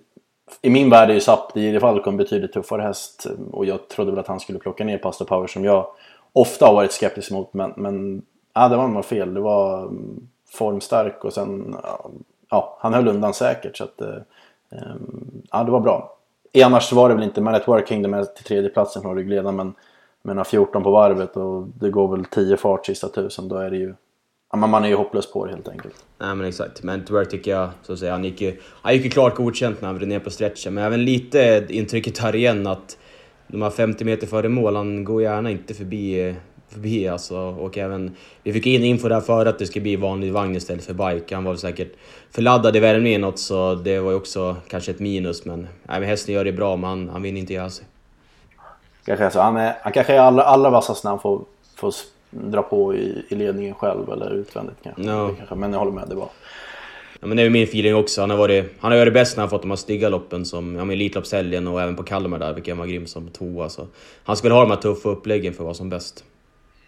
I 0.61 0.69
min 0.69 0.89
värld 0.89 1.09
är 1.09 1.13
ju 1.13 1.19
Sapte 1.19 1.59
Giro 1.59 1.79
Falco 1.79 2.09
en 2.09 2.17
betydligt 2.17 2.53
tuffare 2.53 2.81
häst. 2.81 3.27
Och 3.51 3.65
jag 3.65 3.87
trodde 3.87 4.11
väl 4.11 4.19
att 4.19 4.27
han 4.27 4.39
skulle 4.39 4.59
plocka 4.59 4.83
ner 4.83 4.97
Pastor 4.97 5.25
Power 5.25 5.47
som 5.47 5.65
jag 5.65 5.87
ofta 6.33 6.65
har 6.65 6.73
varit 6.73 6.91
skeptisk 6.91 7.31
mot. 7.31 7.53
Men, 7.53 7.73
men 7.75 8.21
ja, 8.57 8.69
det 8.69 8.77
var 8.77 8.87
nog 8.87 9.05
fel. 9.05 9.33
Det 9.33 9.39
var 9.39 9.81
mm, 9.81 10.27
formstark 10.49 11.25
och 11.25 11.33
sen, 11.33 11.75
ja, 12.49 12.77
han 12.81 12.93
höll 12.93 13.07
undan 13.07 13.33
säkert. 13.33 13.77
Så 13.77 13.83
att, 13.83 14.01
eh, 14.01 14.17
ja, 15.51 15.63
det 15.63 15.71
var 15.71 15.79
bra. 15.79 16.17
Annars 16.65 16.93
var 16.93 17.09
det 17.09 17.15
väl 17.15 17.23
inte 17.23 17.41
Man 17.41 17.55
at 17.55 17.67
Work 17.67 17.89
hängde 17.89 18.07
med 18.07 18.35
till 18.35 18.45
tredjeplatsen 18.45 19.01
från 19.01 19.15
ryggledaren 19.15 19.55
men, 19.55 19.73
men 20.21 20.45
14 20.45 20.83
på 20.83 20.91
varvet 20.91 21.37
och 21.37 21.67
det 21.67 21.89
går 21.89 22.07
väl 22.15 22.25
10 22.25 22.57
fart 22.57 22.85
sista 22.85 23.07
tusen. 23.07 23.47
Då 23.47 23.55
är 23.55 23.69
det 23.69 23.77
ju 23.77 23.93
Ja, 24.51 24.57
man 24.57 24.83
är 24.83 24.87
ju 24.87 24.95
hopplös 24.95 25.31
på 25.31 25.45
det 25.45 25.51
helt 25.51 25.67
enkelt. 25.67 25.95
Nej 26.17 26.35
men 26.35 26.47
exakt. 26.47 26.83
Men 26.83 27.05
tyvärr 27.05 27.25
tycker 27.25 27.51
jag, 27.51 27.69
så 27.83 27.93
att 27.93 27.99
säga, 27.99 28.11
han 28.11 28.23
gick 28.23 28.41
ju, 28.41 28.59
han 28.81 28.93
gick 28.93 29.03
ju 29.03 29.09
klart 29.09 29.35
godkänt 29.35 29.81
när 29.81 29.87
han 29.87 29.95
vred 29.95 30.07
ner 30.07 30.19
på 30.19 30.29
stretchen. 30.29 30.73
Men 30.73 30.83
även 30.83 31.05
lite 31.05 31.65
intrycket 31.69 32.17
här 32.17 32.35
igen 32.35 32.67
att 32.67 32.97
de 33.47 33.61
här 33.61 33.69
50 33.69 34.05
meter 34.05 34.27
före 34.27 34.49
mål, 34.49 34.75
han 34.75 35.03
går 35.03 35.21
gärna 35.21 35.49
inte 35.49 35.73
förbi 35.73 36.29
eh, 36.29 36.35
förbi 36.77 37.07
alltså. 37.07 37.37
Och 37.37 37.77
även, 37.77 38.15
vi 38.43 38.53
fick 38.53 38.65
in 38.65 38.83
info 38.83 39.07
där 39.07 39.21
före 39.21 39.49
att 39.49 39.59
det 39.59 39.65
skulle 39.65 39.83
bli 39.83 39.95
vanlig 39.95 40.33
vagn 40.33 40.55
istället 40.55 40.85
för 40.85 40.93
bike. 40.93 41.35
Han 41.35 41.43
var 41.43 41.51
väl 41.51 41.59
säkert 41.59 41.91
för 42.31 42.41
laddad 42.41 42.75
i 42.75 42.79
värmningen 42.79 43.21
något 43.21 43.39
så 43.39 43.75
det 43.75 43.99
var 43.99 44.11
ju 44.11 44.17
också 44.17 44.55
kanske 44.67 44.91
ett 44.91 44.99
minus. 44.99 45.45
Men, 45.45 45.61
nej, 45.61 45.99
men 45.99 46.09
hästen 46.09 46.35
gör 46.35 46.45
det 46.45 46.51
bra 46.51 46.75
men 46.75 46.89
han, 46.89 47.09
han 47.09 47.21
vinner 47.21 47.39
inte 47.39 47.53
göra 47.53 47.69
sig. 47.69 47.85
Kanske 49.05 49.25
är 49.25 49.29
så. 49.29 49.39
Han, 49.39 49.57
är, 49.57 49.73
han 49.81 49.91
kanske 49.91 50.13
är 50.13 50.19
allra, 50.19 50.43
allra 50.43 50.69
vassast 50.69 51.03
när 51.03 51.11
han 51.11 51.19
får, 51.19 51.41
får 51.75 51.93
dra 52.29 52.61
på 52.61 52.95
i, 52.95 53.25
i 53.29 53.35
ledningen 53.35 53.73
själv 53.73 54.11
eller 54.11 54.33
utvändigt 54.33 54.77
kanske. 54.83 55.01
No. 55.01 55.35
kanske. 55.37 55.55
Men 55.55 55.71
jag 55.71 55.79
håller 55.79 55.91
med, 55.91 56.09
det 56.09 56.15
var... 56.15 56.29
Ja, 57.19 57.27
men 57.27 57.37
det 57.37 57.43
är 57.43 57.49
min 57.49 57.63
feeling 57.63 57.95
också. 57.95 58.21
Han 58.21 58.29
har, 58.29 58.37
varit, 58.37 58.73
han 58.79 58.91
har 58.91 58.99
gjort 58.99 59.05
det 59.05 59.11
bäst 59.11 59.37
när 59.37 59.41
han 59.41 59.49
fått 59.49 59.61
de 59.61 59.71
här 59.71 59.75
stygga 59.75 60.09
loppen 60.09 60.45
som 60.45 60.75
ja, 60.75 60.91
Elitloppshelgen 60.91 61.67
och 61.67 61.81
även 61.81 61.95
på 61.95 62.03
Kalmar 62.03 62.39
där, 62.39 62.53
vilken 62.53 62.77
var 62.77 62.85
grym 62.85 63.07
som 63.07 63.27
tvåa. 63.27 63.69
Så 63.69 63.87
han 64.23 64.37
skulle 64.37 64.53
ha 64.53 64.61
de 64.61 64.71
här 64.71 64.77
tuffa 64.77 65.09
uppläggen 65.09 65.53
för 65.53 65.63
vara 65.63 65.73
som 65.73 65.89
bäst. 65.89 66.23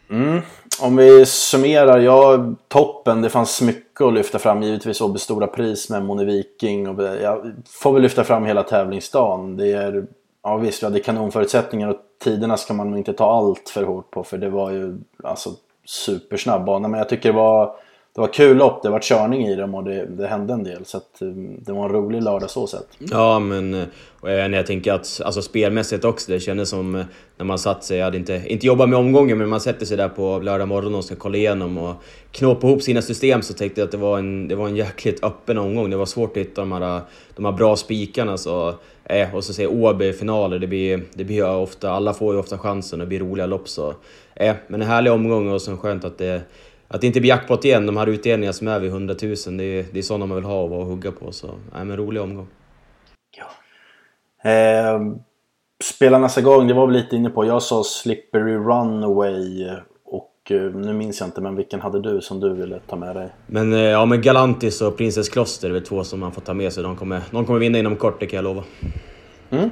Mm. 0.10 0.42
Om 0.82 0.96
vi 0.96 1.26
summerar, 1.26 2.00
ja 2.00 2.46
toppen, 2.68 3.22
det 3.22 3.30
fanns 3.30 3.62
mycket 3.62 4.02
att 4.02 4.14
lyfta 4.14 4.40
fram. 4.40 4.64
Givetvis 4.64 5.02
Åbys 5.02 5.22
Stora 5.22 5.48
Pris 5.48 5.90
med 5.90 6.06
Moni 6.06 6.26
Viking. 6.26 6.88
Och, 6.90 7.04
jag 7.04 7.54
får 7.70 7.94
väl 7.94 8.02
lyfta 8.02 8.24
fram 8.24 8.46
hela 8.46 8.64
tävlingsdagen. 8.64 9.58
Det 9.58 9.72
är, 9.72 10.08
ja 10.44 10.58
visst, 10.58 10.84
vi 10.84 10.86
hade 10.86 11.00
kanonförutsättningar 11.00 11.88
och 11.88 11.98
tiderna 12.24 12.58
ska 12.58 12.74
man 12.74 12.90
nog 12.90 13.00
inte 13.00 13.14
ta 13.14 13.32
allt 13.32 13.70
för 13.70 13.84
hårt 13.84 14.12
på 14.12 14.24
för 14.24 14.38
det 14.38 14.50
var 14.50 14.72
ju 14.72 14.98
alltså 15.24 15.50
supersnabb 15.86 16.66
bana. 16.66 16.88
Men 16.88 16.98
jag 16.98 17.10
tycker 17.10 17.30
det 17.30 17.38
var 17.38 17.76
det 18.16 18.22
var 18.22 18.34
kul 18.34 18.58
lopp, 18.58 18.84
det 18.84 18.90
var 18.90 19.00
körning 19.00 19.48
i 19.48 19.56
dem 19.56 19.76
och 19.76 19.84
det, 19.84 20.06
det 20.06 20.28
hände 20.28 20.54
en 20.54 20.64
del. 20.64 20.86
Så 20.86 20.98
att, 20.98 21.22
eh, 21.22 21.28
det 21.66 21.72
var 21.72 21.86
en 21.86 21.92
rolig 21.92 22.24
lördag 22.24 22.50
så 22.50 22.68
sett. 22.68 23.00
Mm. 23.00 23.10
Ja, 23.12 23.40
men 23.40 23.74
eh, 23.74 23.84
och 24.22 24.32
jag 24.32 24.66
tänker 24.66 24.94
att 24.94 25.22
alltså, 25.26 25.42
spelmässigt 25.42 26.06
också, 26.06 26.32
det 26.32 26.40
kändes 26.40 26.70
som 26.70 26.96
eh, 26.96 27.06
när 27.38 27.46
man 27.46 27.60
satt 27.60 27.84
sig, 27.84 27.98
jag 27.98 28.06
hade 28.06 28.18
inte, 28.18 28.44
inte 28.46 28.68
jobbat 28.68 28.90
med 28.90 29.00
omgången, 29.00 29.38
men 29.38 29.50
man 29.50 29.62
sätter 29.62 29.86
sig 29.86 29.98
där 29.98 30.10
på 30.10 30.40
lördag 30.40 30.68
morgon 30.68 30.96
och 30.96 31.06
ska 31.06 31.16
kolla 31.16 31.38
igenom 31.38 31.78
och 31.78 31.96
knåpa 32.32 32.68
ihop 32.68 32.82
sina 32.82 33.02
system 33.02 33.42
så 33.42 33.54
tänkte 33.54 33.82
jag 33.82 33.86
att 33.86 33.92
det 33.92 33.98
var 33.98 34.20
en, 34.20 34.48
det 34.48 34.56
var 34.56 34.68
en 34.68 34.76
jäkligt 34.76 35.24
öppen 35.24 35.58
omgång. 35.58 35.90
Det 35.90 35.98
var 35.98 36.06
svårt 36.06 36.32
att 36.32 36.44
hitta 36.44 36.62
de 36.62 36.72
här, 36.72 37.02
de 37.36 37.46
här 37.46 37.52
bra 37.52 37.76
spikarna. 37.76 38.38
Så, 38.38 38.74
eh, 39.04 39.36
och 39.36 39.44
så 39.44 39.54
säger 39.54 39.72
Åby 39.72 40.14
finaler, 40.14 40.60
det 40.60 40.68
blir, 40.68 41.02
det 41.14 41.24
blir 41.24 41.56
ofta, 41.56 41.92
alla 41.92 42.14
får 42.14 42.34
ju 42.34 42.40
ofta 42.40 42.58
chansen 42.58 43.02
och 43.02 43.06
det 43.06 43.10
blir 43.10 43.20
roliga 43.20 43.46
lopp. 43.46 43.70
Så, 43.70 43.94
eh, 44.36 44.56
men 44.68 44.82
en 44.82 44.88
härlig 44.88 45.14
omgång 45.14 45.50
och 45.50 45.62
så 45.62 45.78
skönt 45.78 46.06
att 46.06 46.18
det 46.18 46.42
att 46.90 47.02
det 47.02 47.08
inte 47.08 47.20
blir 47.20 47.30
jackpot 47.30 47.66
igen, 47.66 47.86
de 47.86 47.98
här 47.98 48.08
utdelningarna 48.08 48.54
som 48.54 48.68
är 48.68 48.80
vid 48.80 48.90
100 48.90 49.16
000, 49.22 49.36
det 49.58 49.64
är, 49.64 49.86
det 49.92 50.00
är 50.00 50.02
sådana 50.02 50.26
man 50.26 50.36
vill 50.36 50.46
ha 50.46 50.62
och 50.62 50.86
hugga 50.86 51.12
på. 51.12 51.32
Så, 51.32 51.48
nej 51.74 51.86
men 51.86 51.98
rolig 51.98 52.22
omgång. 52.22 52.48
Ja. 53.38 53.46
Eh, 54.52 55.00
spelarnas 55.84 56.38
igång, 56.38 56.68
det 56.68 56.74
var 56.74 56.88
vi 56.88 56.94
lite 56.94 57.16
inne 57.16 57.30
på. 57.30 57.46
Jag 57.46 57.64
sa 57.64 57.84
Slippery 57.84 58.56
Runaway 58.56 59.68
och 60.06 60.52
eh, 60.52 60.62
nu 60.62 60.94
minns 60.94 61.20
jag 61.20 61.28
inte, 61.28 61.42
men 61.42 61.56
vilken 61.56 61.82
hade 61.82 62.02
du 62.02 62.22
som 62.22 62.40
du 62.40 62.54
ville 62.54 62.80
ta 62.80 62.96
med 62.96 63.16
dig? 63.16 63.30
Men, 63.48 63.74
eh, 63.74 63.80
ja, 63.80 64.06
men 64.06 64.22
Galantis 64.22 64.82
och 64.82 64.98
Princess 64.98 65.30
Kloster 65.30 65.70
är 65.70 65.74
väl 65.74 65.86
två 65.86 66.04
som 66.04 66.20
man 66.20 66.32
får 66.32 66.42
ta 66.42 66.54
med 66.54 66.74
sig. 66.74 66.84
De 66.84 66.96
kommer, 66.96 67.22
de 67.32 67.46
kommer 67.46 67.60
vinna 67.60 67.80
inom 67.80 67.96
kort, 67.96 68.20
det 68.20 68.26
kan 68.26 68.38
jag 68.38 68.44
lova. 68.44 68.64
Mm. 69.50 69.70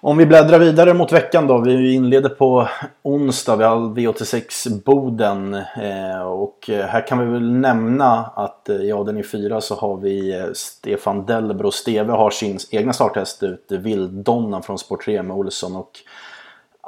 Om 0.00 0.16
vi 0.18 0.26
bläddrar 0.26 0.58
vidare 0.58 0.94
mot 0.94 1.12
veckan 1.12 1.46
då. 1.46 1.58
Vi 1.58 1.94
inleder 1.94 2.28
på 2.28 2.68
onsdag. 3.02 3.56
Vi 3.56 3.64
har 3.64 3.76
V86 3.76 4.82
Boden. 4.84 5.54
Eh, 5.54 6.20
och 6.22 6.70
eh, 6.70 6.86
här 6.86 7.06
kan 7.06 7.18
vi 7.18 7.32
väl 7.32 7.50
nämna 7.50 8.24
att 8.24 8.68
i 8.68 8.92
avdelning 8.92 9.24
4 9.24 9.60
så 9.60 9.74
har 9.74 9.96
vi 9.96 10.38
eh, 10.38 10.46
Stefan 10.54 11.26
Delbro, 11.26 11.70
Steve 11.70 12.12
har 12.12 12.30
sin 12.30 12.58
egna 12.70 12.92
starthäst 12.92 13.42
ut, 13.42 13.66
Vilddonnan 13.68 14.62
från 14.62 14.78
Sport 14.78 15.04
3 15.04 15.22
med 15.22 15.36
Olsson. 15.36 15.76
Och 15.76 15.90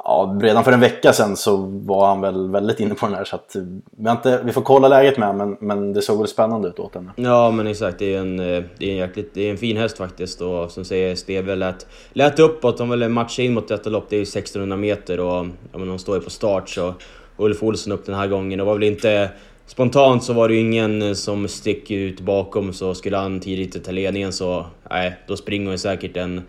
Ja, 0.03 0.37
redan 0.41 0.63
för 0.63 0.71
en 0.71 0.79
vecka 0.79 1.13
sedan 1.13 1.37
så 1.37 1.57
var 1.85 2.07
han 2.07 2.21
väl 2.21 2.51
väldigt 2.51 2.79
inne 2.79 2.95
på 2.95 3.05
den 3.05 3.15
här 3.15 3.23
så 3.23 3.35
att 3.35 3.55
vi, 3.97 4.09
inte, 4.09 4.41
vi 4.43 4.51
får 4.51 4.61
kolla 4.61 4.87
läget 4.87 5.17
med 5.17 5.35
men, 5.35 5.57
men 5.59 5.93
det 5.93 6.01
såg 6.01 6.17
väl 6.17 6.27
spännande 6.27 6.67
ut 6.67 6.79
åt 6.79 6.95
henne. 6.95 7.11
Ja 7.15 7.51
men 7.51 7.67
exakt, 7.67 7.99
det 7.99 8.15
är 8.15 8.19
en, 8.19 8.39
eh, 8.39 8.63
det 8.77 8.85
är 8.85 8.91
en, 8.91 8.97
jäkligt, 8.97 9.33
det 9.33 9.47
är 9.47 9.51
en 9.51 9.57
fin 9.57 9.77
häst 9.77 9.97
faktiskt 9.97 10.41
och 10.41 10.71
som 10.71 10.85
säger 10.85 11.15
Steve 11.15 11.55
lät, 11.55 11.87
lät 12.13 12.39
uppåt, 12.39 12.77
de 12.77 12.89
ville 12.89 13.09
matcha 13.09 13.41
in 13.41 13.53
mot 13.53 13.67
detta 13.67 13.89
lopp, 13.89 14.05
det 14.09 14.15
är 14.15 14.17
ju 14.17 14.23
1600 14.23 14.77
meter 14.77 15.19
och 15.19 15.45
ja, 15.71 15.77
men 15.77 15.87
de 15.87 15.99
står 15.99 16.15
ju 16.15 16.21
på 16.21 16.29
start 16.29 16.69
så 16.69 16.93
Ulf 17.37 17.63
Olsson 17.63 17.93
upp 17.93 18.05
den 18.05 18.15
här 18.15 18.27
gången, 18.27 18.57
det 18.59 18.65
var 18.65 18.73
väl 18.73 18.83
inte 18.83 19.29
Spontant 19.65 20.23
så 20.23 20.33
var 20.33 20.47
det 20.47 20.53
ju 20.53 20.59
ingen 20.59 21.01
eh, 21.01 21.13
som 21.13 21.47
sticker 21.47 21.95
ut 21.95 22.21
bakom 22.21 22.73
så 22.73 22.95
skulle 22.95 23.17
han 23.17 23.39
tidigt 23.39 23.85
ta 23.85 23.91
ledningen 23.91 24.33
så 24.33 24.65
nej, 24.89 25.15
då 25.27 25.37
springer 25.37 25.69
hon 25.69 25.79
säkert 25.79 26.17
en 26.17 26.41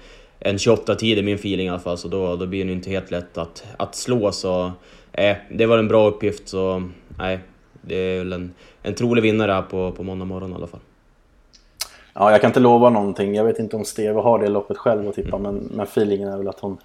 en 0.45 0.57
28-tid 0.57 1.19
i 1.19 1.23
min 1.23 1.35
feeling 1.35 1.67
i 1.67 1.71
alla 1.71 1.79
fall, 1.79 1.99
så 1.99 2.09
då, 2.09 2.37
då 2.37 2.47
blir 2.47 2.65
det 2.65 2.73
inte 2.73 2.91
helt 2.91 3.11
lätt 3.11 3.39
att, 3.39 3.65
att 3.77 3.95
slå. 3.95 4.33
Så 4.33 4.73
eh, 5.13 5.37
det 5.51 5.67
var 5.67 5.79
en 5.79 5.89
bra 5.89 6.09
uppgift, 6.09 6.49
så 6.49 6.89
nej, 7.19 7.39
det 7.81 7.97
är 7.97 8.19
väl 8.19 8.33
en, 8.33 8.55
en 8.83 8.95
trolig 8.95 9.23
vinnare 9.23 9.53
här 9.53 9.63
på, 9.63 9.93
på 9.93 10.03
måndag 10.03 10.25
morgon 10.25 10.53
i 10.53 10.55
alla 10.55 10.67
fall. 10.67 10.81
Ja, 12.15 12.31
jag 12.31 12.41
kan 12.41 12.51
inte 12.51 12.61
lova 12.61 12.91
någonting. 12.91 13.35
Jag 13.35 13.45
vet 13.45 13.59
inte 13.59 13.77
om 13.77 13.85
Steve 13.85 14.21
har 14.21 14.39
det 14.39 14.49
loppet 14.49 14.79
själv 14.79 15.09
att 15.09 15.15
tippa, 15.15 15.37
mm. 15.37 15.55
men, 15.55 15.69
men 15.73 15.87
feelingen 15.87 16.29
är 16.29 16.39
väl 16.39 16.49
att 16.49 16.61
hon, 16.61 16.79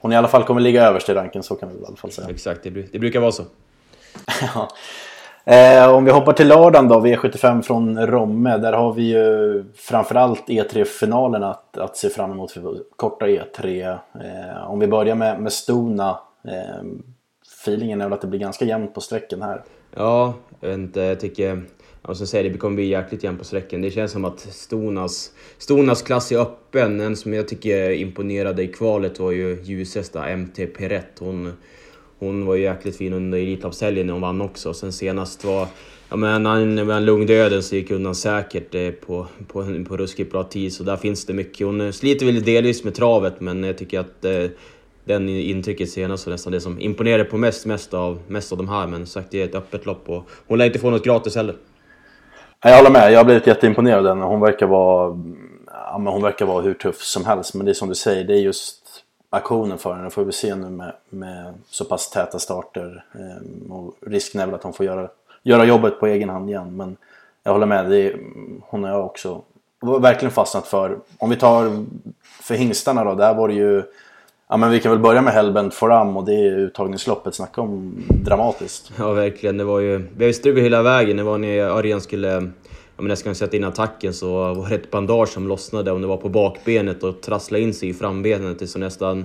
hon 0.00 0.12
i 0.12 0.16
alla 0.16 0.28
fall 0.28 0.44
kommer 0.44 0.60
ligga 0.60 0.86
överst 0.86 1.08
i 1.08 1.14
ranken, 1.14 1.42
så 1.42 1.54
kan 1.54 1.68
vi 1.68 1.82
i 1.82 1.86
alla 1.86 1.96
fall 1.96 2.10
säga. 2.10 2.28
Exakt, 2.30 2.62
det, 2.62 2.70
det 2.70 2.98
brukar 2.98 3.20
vara 3.20 3.32
så. 3.32 3.42
ja. 4.54 4.68
Eh, 5.50 5.94
om 5.94 6.04
vi 6.04 6.10
hoppar 6.10 6.32
till 6.32 6.48
lördagen 6.48 6.88
då, 6.88 7.00
V75 7.00 7.62
från 7.62 8.06
Romme. 8.06 8.56
Där 8.56 8.72
har 8.72 8.92
vi 8.94 9.02
ju 9.02 9.64
framförallt 9.74 10.48
E3-finalen 10.48 11.42
att, 11.42 11.78
att 11.78 11.96
se 11.96 12.08
fram 12.08 12.30
emot 12.30 12.52
för 12.52 12.76
korta 12.96 13.26
E3. 13.26 13.98
Eh, 14.14 14.70
om 14.70 14.78
vi 14.78 14.86
börjar 14.86 15.14
med, 15.14 15.40
med 15.40 15.52
Stona. 15.52 16.20
Eh, 16.44 16.86
feelingen 17.62 18.00
är 18.00 18.04
väl 18.04 18.12
att 18.12 18.20
det 18.20 18.26
blir 18.26 18.40
ganska 18.40 18.64
jämnt 18.64 18.94
på 18.94 19.00
sträckan 19.00 19.42
här. 19.42 19.62
Ja, 19.96 20.34
jag 20.60 20.68
vet 20.68 20.78
inte, 20.78 21.00
jag 21.00 21.20
tycker... 21.20 21.46
Jag 22.02 22.08
måste 22.08 22.26
säga 22.26 22.52
det 22.52 22.58
kommer 22.58 22.76
bli 22.76 22.86
jäkligt 22.86 23.24
jämnt 23.24 23.38
på 23.38 23.44
sträckan. 23.44 23.82
Det 23.82 23.90
känns 23.90 24.12
som 24.12 24.24
att 24.24 24.40
Stonas, 24.40 25.30
Stonas 25.58 26.02
klass 26.02 26.32
är 26.32 26.38
öppen. 26.38 27.00
En 27.00 27.16
som 27.16 27.34
jag 27.34 27.48
tycker 27.48 27.90
imponerade 27.90 28.62
i 28.62 28.68
kvalet 28.68 29.20
var 29.20 29.30
ju 29.30 29.62
ljushästa 29.62 30.36
MT 30.36 30.66
Perrett. 30.66 31.18
Hon 31.18 31.52
hon 32.20 32.46
var 32.46 32.54
ju 32.54 32.62
jäkligt 32.62 32.96
fin 32.96 33.12
under 33.12 33.38
Elitloppshelgen 33.38 34.06
när 34.06 34.12
hon 34.12 34.22
vann 34.22 34.40
också. 34.40 34.74
Sen 34.74 34.92
senast 34.92 35.44
var... 35.44 35.66
Ja 36.08 36.16
men 36.16 36.46
han 36.46 36.86
var 36.86 36.94
en 36.94 37.04
lugn 37.04 37.26
döden 37.26 37.62
så 37.62 37.76
gick 37.76 37.90
undan 37.90 38.14
säkert 38.14 38.74
eh, 38.74 38.90
på, 38.90 39.26
på, 39.48 39.84
på 39.88 39.96
ruskigt 39.96 40.32
bra 40.32 40.44
tid. 40.44 40.72
Så 40.72 40.84
där 40.84 40.96
finns 40.96 41.24
det 41.24 41.32
mycket. 41.32 41.66
Hon 41.66 41.80
eh, 41.80 41.90
sliter 41.90 42.26
väl 42.26 42.42
delvis 42.42 42.84
med 42.84 42.94
travet 42.94 43.40
men 43.40 43.64
jag 43.64 43.78
tycker 43.78 44.00
att 44.00 44.24
eh, 44.24 44.44
den 45.04 45.28
intrycket 45.28 45.90
senast 45.90 46.26
var 46.26 46.32
nästan 46.32 46.52
det 46.52 46.60
som 46.60 46.80
imponerade 46.80 47.24
på 47.24 47.36
mest, 47.36 47.66
mest, 47.66 47.94
av, 47.94 48.18
mest 48.28 48.52
av 48.52 48.58
de 48.58 48.68
här. 48.68 48.86
Men 48.86 49.06
sagt, 49.06 49.30
det 49.30 49.40
är 49.40 49.44
ett 49.44 49.54
öppet 49.54 49.86
lopp 49.86 50.08
och 50.08 50.28
hon 50.46 50.58
lär 50.58 50.66
inte 50.66 50.78
få 50.78 50.90
något 50.90 51.04
gratis 51.04 51.36
heller. 51.36 51.54
Jag 52.62 52.76
håller 52.76 52.90
med, 52.90 53.12
jag 53.12 53.18
har 53.18 53.24
blivit 53.24 53.46
jätteimponerad 53.46 54.06
av 54.06 54.16
henne. 54.16 54.26
Hon 54.26 54.40
verkar 54.40 54.66
vara... 54.66 55.18
Ja, 55.66 55.98
men 55.98 56.12
hon 56.12 56.22
verkar 56.22 56.46
vara 56.46 56.62
hur 56.62 56.74
tuff 56.74 57.02
som 57.02 57.24
helst. 57.24 57.54
Men 57.54 57.66
det 57.66 57.72
är 57.72 57.74
som 57.74 57.88
du 57.88 57.94
säger, 57.94 58.24
det 58.24 58.34
är 58.34 58.40
just 58.40 58.79
aktionen 59.30 59.78
för 59.78 59.94
henne. 59.94 60.10
får 60.10 60.24
vi 60.24 60.32
se 60.32 60.54
nu 60.54 60.70
med, 60.70 60.92
med 61.10 61.54
så 61.66 61.84
pass 61.84 62.10
täta 62.10 62.38
starter. 62.38 63.04
Eh, 63.14 63.72
och 63.72 63.94
risken 64.00 64.40
är 64.40 64.46
väl 64.46 64.54
att 64.54 64.62
hon 64.62 64.72
får 64.72 64.86
göra, 64.86 65.08
göra 65.42 65.64
jobbet 65.64 66.00
på 66.00 66.06
egen 66.06 66.28
hand 66.28 66.50
igen. 66.50 66.76
Men 66.76 66.96
jag 67.42 67.52
håller 67.52 67.66
med, 67.66 67.90
det 67.90 67.98
är, 67.98 68.16
hon 68.62 68.84
har 68.84 68.90
jag 68.90 69.04
också 69.04 69.42
verkligen 70.00 70.32
fastnat 70.32 70.66
för. 70.66 70.98
Om 71.18 71.30
vi 71.30 71.36
tar 71.36 71.86
för 72.42 72.54
hingstarna 72.54 73.04
då, 73.04 73.14
där 73.14 73.34
var 73.34 73.48
det 73.48 73.54
ju 73.54 73.82
Ja 74.52 74.56
men 74.56 74.70
vi 74.70 74.80
kan 74.80 74.92
väl 74.92 75.00
börja 75.00 75.22
med 75.22 75.32
Hellbent 75.32 75.74
Foram 75.74 76.16
och 76.16 76.24
det 76.24 76.34
är 76.34 76.58
uttagningsloppet. 76.58 77.34
Snacka 77.34 77.60
om 77.60 77.94
dramatiskt. 78.08 78.92
Ja 78.98 79.12
verkligen, 79.12 79.56
det 79.56 79.64
var 79.64 79.80
ju... 79.80 79.98
Vi 79.98 80.24
har 80.24 80.26
ju 80.26 80.32
strulat 80.32 80.64
hela 80.64 80.82
vägen. 80.82 81.16
Det 81.16 81.22
var 81.22 81.38
när 81.38 81.58
Örjan 81.58 82.00
skulle 82.00 82.50
ja, 83.00 83.04
men 83.04 83.16
skulle 83.16 83.34
sätta 83.34 83.56
in 83.56 83.64
attacken 83.64 84.14
så 84.14 84.54
var 84.54 84.68
det 84.68 84.74
ett 84.74 84.90
bandage 84.90 85.28
som 85.28 85.48
lossnade 85.48 85.92
om 85.92 86.00
det 86.00 86.06
var 86.06 86.16
på 86.16 86.28
bakbenet 86.28 87.02
och 87.02 87.20
trasslade 87.20 87.62
in 87.62 87.74
sig 87.74 87.88
i 87.88 87.94
frambenet. 87.94 88.58
Det 88.58 88.66
såg 88.66 88.80
nästan, 88.80 89.24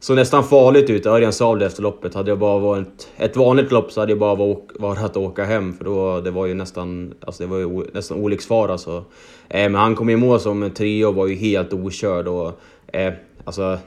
såg 0.00 0.16
nästan 0.16 0.44
farligt 0.44 0.90
ut. 0.90 1.06
Örjan 1.06 1.32
sa 1.32 1.54
det 1.54 1.66
efter 1.66 1.82
loppet. 1.82 2.14
Hade 2.14 2.32
det 2.32 2.36
bara 2.36 2.58
varit 2.58 3.08
ett 3.16 3.36
vanligt 3.36 3.72
lopp 3.72 3.92
så 3.92 4.00
hade 4.00 4.12
det 4.12 4.16
bara 4.16 4.34
varit 4.78 5.02
att 5.02 5.16
åka 5.16 5.44
hem 5.44 5.72
för 5.72 5.84
då, 5.84 6.20
det 6.20 6.30
var 6.30 6.46
ju 6.46 6.54
nästan, 6.54 7.14
alltså 7.20 7.42
det 7.42 7.48
var 7.50 7.58
ju 7.58 7.84
nästan 7.92 8.18
olycksfara. 8.18 8.78
Så. 8.78 8.96
Eh, 8.96 9.04
men 9.48 9.74
han 9.74 9.94
kom 9.94 10.10
i 10.10 10.16
mål 10.16 10.40
som 10.40 10.70
trio 10.70 11.06
och 11.06 11.14
var 11.14 11.26
ju 11.26 11.34
helt 11.34 11.72
okörd. 11.72 12.28
Och, 12.28 12.52
eh, 12.92 13.12
Alltså, 13.44 13.78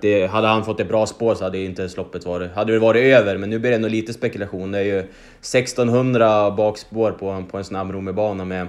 det, 0.00 0.26
hade 0.26 0.46
han 0.46 0.64
fått 0.64 0.80
ett 0.80 0.88
bra 0.88 1.06
spår 1.06 1.34
så 1.34 1.44
hade 1.44 1.58
inte 1.58 1.88
loppet 1.96 2.26
varit, 2.26 2.52
hade 2.52 2.72
det 2.72 2.78
varit 2.78 3.02
över, 3.02 3.36
men 3.36 3.50
nu 3.50 3.58
blir 3.58 3.70
det 3.70 3.76
ändå 3.76 3.88
lite 3.88 4.12
spekulation. 4.12 4.72
Det 4.72 4.78
är 4.78 4.82
ju 4.82 4.98
1600 4.98 6.50
bakspår 6.50 7.10
på, 7.10 7.44
på 7.50 7.58
en 7.58 7.64
snabb 7.64 8.14
bana 8.14 8.44
med, 8.44 8.66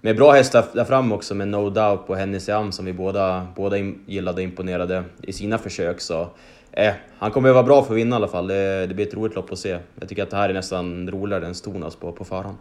med 0.00 0.16
bra 0.16 0.32
hästar 0.32 0.64
där 0.72 0.84
fram 0.84 1.12
också, 1.12 1.34
med 1.34 1.48
No 1.48 1.70
Doubt 1.70 2.06
på 2.06 2.14
Hennessy 2.14 2.52
Am 2.52 2.72
som 2.72 2.84
vi 2.84 2.92
båda, 2.92 3.46
båda 3.56 3.76
gillade 4.06 4.36
och 4.36 4.42
imponerade 4.42 5.04
i 5.22 5.32
sina 5.32 5.58
försök. 5.58 6.00
Så, 6.00 6.28
eh, 6.72 6.92
han 7.18 7.30
kommer 7.30 7.48
att 7.48 7.54
vara 7.54 7.66
bra 7.66 7.82
för 7.82 7.94
att 7.94 7.98
vinna 7.98 8.16
i 8.16 8.18
alla 8.18 8.28
fall. 8.28 8.46
Det, 8.46 8.86
det 8.86 8.94
blir 8.94 9.06
ett 9.06 9.14
roligt 9.14 9.34
lopp 9.34 9.52
att 9.52 9.58
se. 9.58 9.78
Jag 10.00 10.08
tycker 10.08 10.22
att 10.22 10.30
det 10.30 10.36
här 10.36 10.48
är 10.48 10.54
nästan 10.54 11.10
roligare 11.10 11.46
än 11.46 11.54
Stonas 11.54 11.96
på, 11.96 12.12
på 12.12 12.24
förhand. 12.24 12.56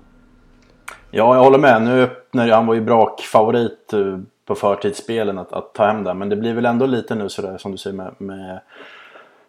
Ja, 1.12 1.36
jag 1.36 1.44
håller 1.44 1.60
med. 1.60 1.82
Nu 1.82 2.04
öppnar 2.04 2.48
han 2.48 2.66
var 2.66 2.74
ju 2.74 2.82
brakfavorit. 2.82 3.94
Eh, 3.94 4.20
på 4.46 4.56
förtidsspelen 4.56 5.38
att, 5.38 5.54
att 5.54 5.74
ta 5.74 5.86
hem 5.86 6.04
det. 6.04 6.14
Men 6.14 6.30
det 6.30 6.36
blir 6.36 6.54
väl 6.54 6.66
ändå 6.66 6.86
lite 6.86 7.16
nu 7.16 7.30
sådär 7.30 7.58
som 7.58 7.72
du 7.72 7.78
säger 7.78 7.98
med, 7.98 8.14
med, 8.18 8.60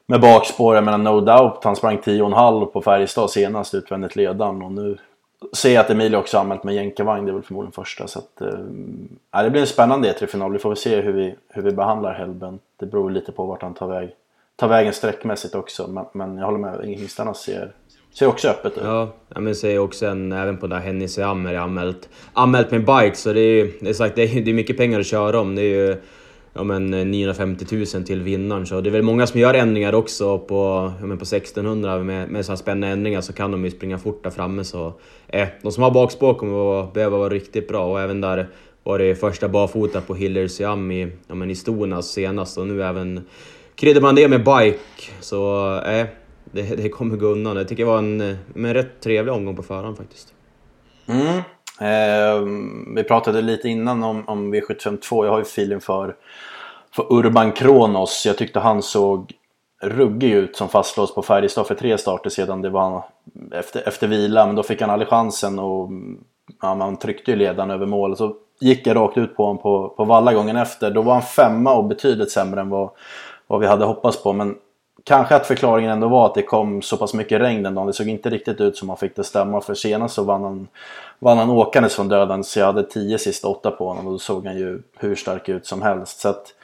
med 0.07 0.21
bakspåren. 0.21 0.85
Men 0.85 1.05
no 1.05 1.21
doubt, 1.21 1.65
han 1.65 1.77
sprang 1.77 1.99
10,5 1.99 2.67
på 2.67 2.83
Färjestad 2.83 3.31
senast 3.31 3.75
utvändigt 3.75 4.17
ledan 4.17 4.63
och 4.63 4.73
nu 4.73 4.99
ser 5.53 5.75
jag 5.75 5.81
att 5.81 5.91
Emilio 5.91 6.17
också 6.17 6.39
anmält 6.39 6.65
med 6.65 6.75
jänkarvagn. 6.75 7.25
Det 7.25 7.31
är 7.31 7.35
väl 7.35 7.43
förmodligen 7.43 7.73
första. 7.73 8.07
Så 8.07 8.19
att, 8.19 8.41
äh, 9.33 9.43
det 9.43 9.51
blir 9.51 9.61
en 9.61 9.67
spännande 9.67 10.13
E3-final. 10.13 10.53
Vi 10.53 10.59
får 10.59 10.69
väl 10.69 10.77
se 10.77 11.01
hur 11.01 11.13
vi, 11.13 11.35
hur 11.49 11.63
vi 11.63 11.73
behandlar 11.73 12.13
Hellbent. 12.13 12.63
Det 12.77 12.87
beror 12.87 13.11
lite 13.11 13.33
på 13.33 13.45
vart 13.45 13.63
han 13.63 13.75
tar, 13.75 13.87
väg, 13.87 14.11
tar 14.57 14.69
vägen 14.69 14.93
sträckmässigt 14.93 15.55
också. 15.55 15.87
Men, 15.87 16.05
men 16.13 16.39
jag 16.39 16.45
håller 16.45 16.59
med, 16.59 16.87
hingstarna 16.87 17.35
ser, 17.35 17.73
ser 18.15 18.27
också 18.27 18.49
öppet 18.49 18.73
ut. 18.73 18.85
Ja, 18.85 19.13
men 19.29 19.55
ser 19.55 19.79
också 19.79 20.07
en, 20.07 20.33
även 20.33 20.57
på 20.57 20.67
där 20.67 20.79
Hennessy 20.79 21.23
Ammer 21.23 21.55
är 21.55 21.59
anmält, 21.59 22.09
anmält 22.33 22.71
med 22.71 22.81
bike. 22.81 23.17
Så 23.17 23.33
det 23.33 23.41
är, 23.41 23.71
det 23.81 23.89
är, 23.89 23.95
sagt, 23.95 24.17
det 24.17 24.23
är, 24.23 24.41
det 24.41 24.51
är 24.51 24.55
mycket 24.55 24.77
pengar 24.77 25.01
att 25.01 25.07
köra 25.07 25.41
om. 25.41 25.55
Det 25.55 25.63
är 25.63 25.89
ju 25.89 25.97
ja, 26.55 26.65
men 26.65 26.95
eh, 26.95 27.05
950 27.05 27.67
000 27.95 28.05
till 28.05 28.23
vinnaren. 28.23 28.67
Så 28.67 28.81
det 28.81 28.89
är 28.89 28.93
väl 28.93 29.03
många 29.03 29.27
som 29.27 29.41
gör 29.41 29.55
ändringar 29.55 29.93
också 29.93 30.39
på, 30.39 30.93
ja, 31.01 31.07
men 31.07 31.19
på 31.19 31.23
1600 31.23 31.99
med, 31.99 32.29
med 32.29 32.45
sådana 32.45 32.57
spännande 32.57 32.89
ändringar 32.89 33.21
så 33.21 33.33
kan 33.33 33.51
de 33.51 33.65
ju 33.65 33.71
springa 33.71 33.99
fort 33.99 34.23
där 34.23 34.31
framme. 34.31 34.65
Så, 34.65 34.93
eh, 35.29 35.49
de 35.63 35.73
som 35.73 35.83
har 35.83 35.91
bakspår 35.91 36.35
kommer 36.35 36.81
att 36.81 36.93
behöva 36.93 37.19
vara 37.19 37.29
riktigt 37.29 37.69
bra 37.69 37.87
och 37.87 38.01
även 38.01 38.21
där 38.21 38.49
var 38.83 38.99
det 38.99 39.15
första 39.15 39.49
barfota 39.49 40.01
på 40.01 40.15
Hillers 40.15 40.51
Siam 40.51 40.91
i, 40.91 41.13
ja, 41.29 41.35
men 41.35 41.51
i 41.51 41.55
Stonas 41.55 42.07
senast 42.07 42.59
och 42.59 42.67
nu 42.67 42.83
även 42.83 43.25
kryddar 43.75 44.01
man 44.01 44.15
det 44.15 44.29
med 44.29 44.45
bike. 44.45 44.79
Så 45.21 45.75
eh, 45.81 46.07
det, 46.55 46.77
det 46.77 46.89
kommer 46.89 47.17
gå 47.17 47.27
undan. 47.27 47.57
Jag 47.57 47.69
tycker 47.69 47.85
det 47.85 47.91
var 47.91 47.99
en 47.99 48.21
en 48.55 48.75
rätt 48.75 49.01
trevlig 49.01 49.35
omgång 49.35 49.57
på 49.57 49.63
förhand 49.63 49.97
faktiskt. 49.97 50.35
Mm. 51.07 51.37
Eh, 51.81 52.49
vi 52.97 53.05
pratade 53.05 53.43
lite 53.43 53.69
innan 53.69 54.03
om, 54.03 54.29
om 54.29 54.55
V752. 54.55 55.25
Jag 55.25 55.33
har 55.33 55.39
ju 55.39 55.43
feeling 55.43 55.81
för, 55.81 56.17
för 56.97 57.13
Urban 57.13 57.53
Kronos. 57.53 58.27
Jag 58.27 58.39
tyckte 58.39 58.61
han 58.61 58.83
såg 58.83 59.33
ruggig 59.83 60.33
ut 60.33 60.57
som 60.57 60.69
fastlås 60.69 61.15
på 61.15 61.23
Färjestad 61.23 61.67
för 61.67 61.75
tre 61.75 61.99
starter 61.99 62.31
sedan. 62.31 62.63
Det 62.63 62.71
var 62.71 62.81
han 62.91 63.03
efter, 63.53 63.89
efter 63.89 64.09
vila, 64.09 64.47
men 64.47 64.57
då 64.57 64.63
fick 64.63 64.81
han 64.81 64.91
aldrig 64.91 65.09
chansen 65.09 65.59
och 65.59 65.91
ja, 66.63 66.75
man 66.75 66.97
tryckte 66.97 67.31
ju 67.31 67.37
ledaren 67.37 67.71
över 67.71 67.87
mål. 67.87 68.17
Så 68.17 68.37
gick 68.61 68.87
jag 68.87 68.97
rakt 68.97 69.19
ut 69.19 69.37
på 69.37 69.45
honom 69.47 69.63
på, 69.63 69.89
på 69.89 70.05
valla 70.05 70.35
gången 70.35 70.57
efter. 70.57 70.91
Då 70.91 71.03
var 71.03 71.13
han 71.13 71.23
femma 71.23 71.75
och 71.75 71.85
betydligt 71.85 72.31
sämre 72.31 72.61
än 72.61 72.69
vad, 72.69 72.91
vad 73.47 73.61
vi 73.61 73.67
hade 73.67 73.85
hoppats 73.85 74.23
på. 74.23 74.33
Men 74.33 74.55
kanske 75.05 75.37
att 75.37 75.47
förklaringen 75.47 75.91
ändå 75.91 76.09
var 76.09 76.27
att 76.27 76.35
det 76.35 76.43
kom 76.43 76.83
så 76.83 76.97
pass 76.97 77.15
mycket 77.15 77.41
regn 77.41 77.63
den 77.63 77.75
dagen. 77.75 77.87
Det 77.87 77.93
såg 77.93 78.09
inte 78.09 78.31
riktigt 78.31 78.61
ut 78.61 78.77
som 78.77 78.89
han 78.89 78.99
fick 78.99 79.17
det 79.17 79.25
stämma. 79.25 79.61
För 79.61 79.75
senast 79.75 80.15
så 80.15 80.25
vann 80.25 80.43
han, 80.43 80.69
vann 81.19 81.39
han 81.39 81.51
åkandes 81.51 81.95
från 81.95 82.09
döden. 82.09 82.45
Så 82.45 82.59
jag 82.59 82.67
hade 82.67 82.83
tio 82.83 83.19
sista 83.19 83.49
åtta 83.49 83.71
på 83.71 83.89
honom 83.89 84.07
och 84.07 84.13
då 84.13 84.19
såg 84.19 84.47
han 84.47 84.59
ju 84.59 84.83
hur 84.97 85.15
stark 85.15 85.49
ut 85.49 85.67
som 85.67 85.83
helst. 85.83 86.21
Så 86.21 86.29
att, 86.29 86.55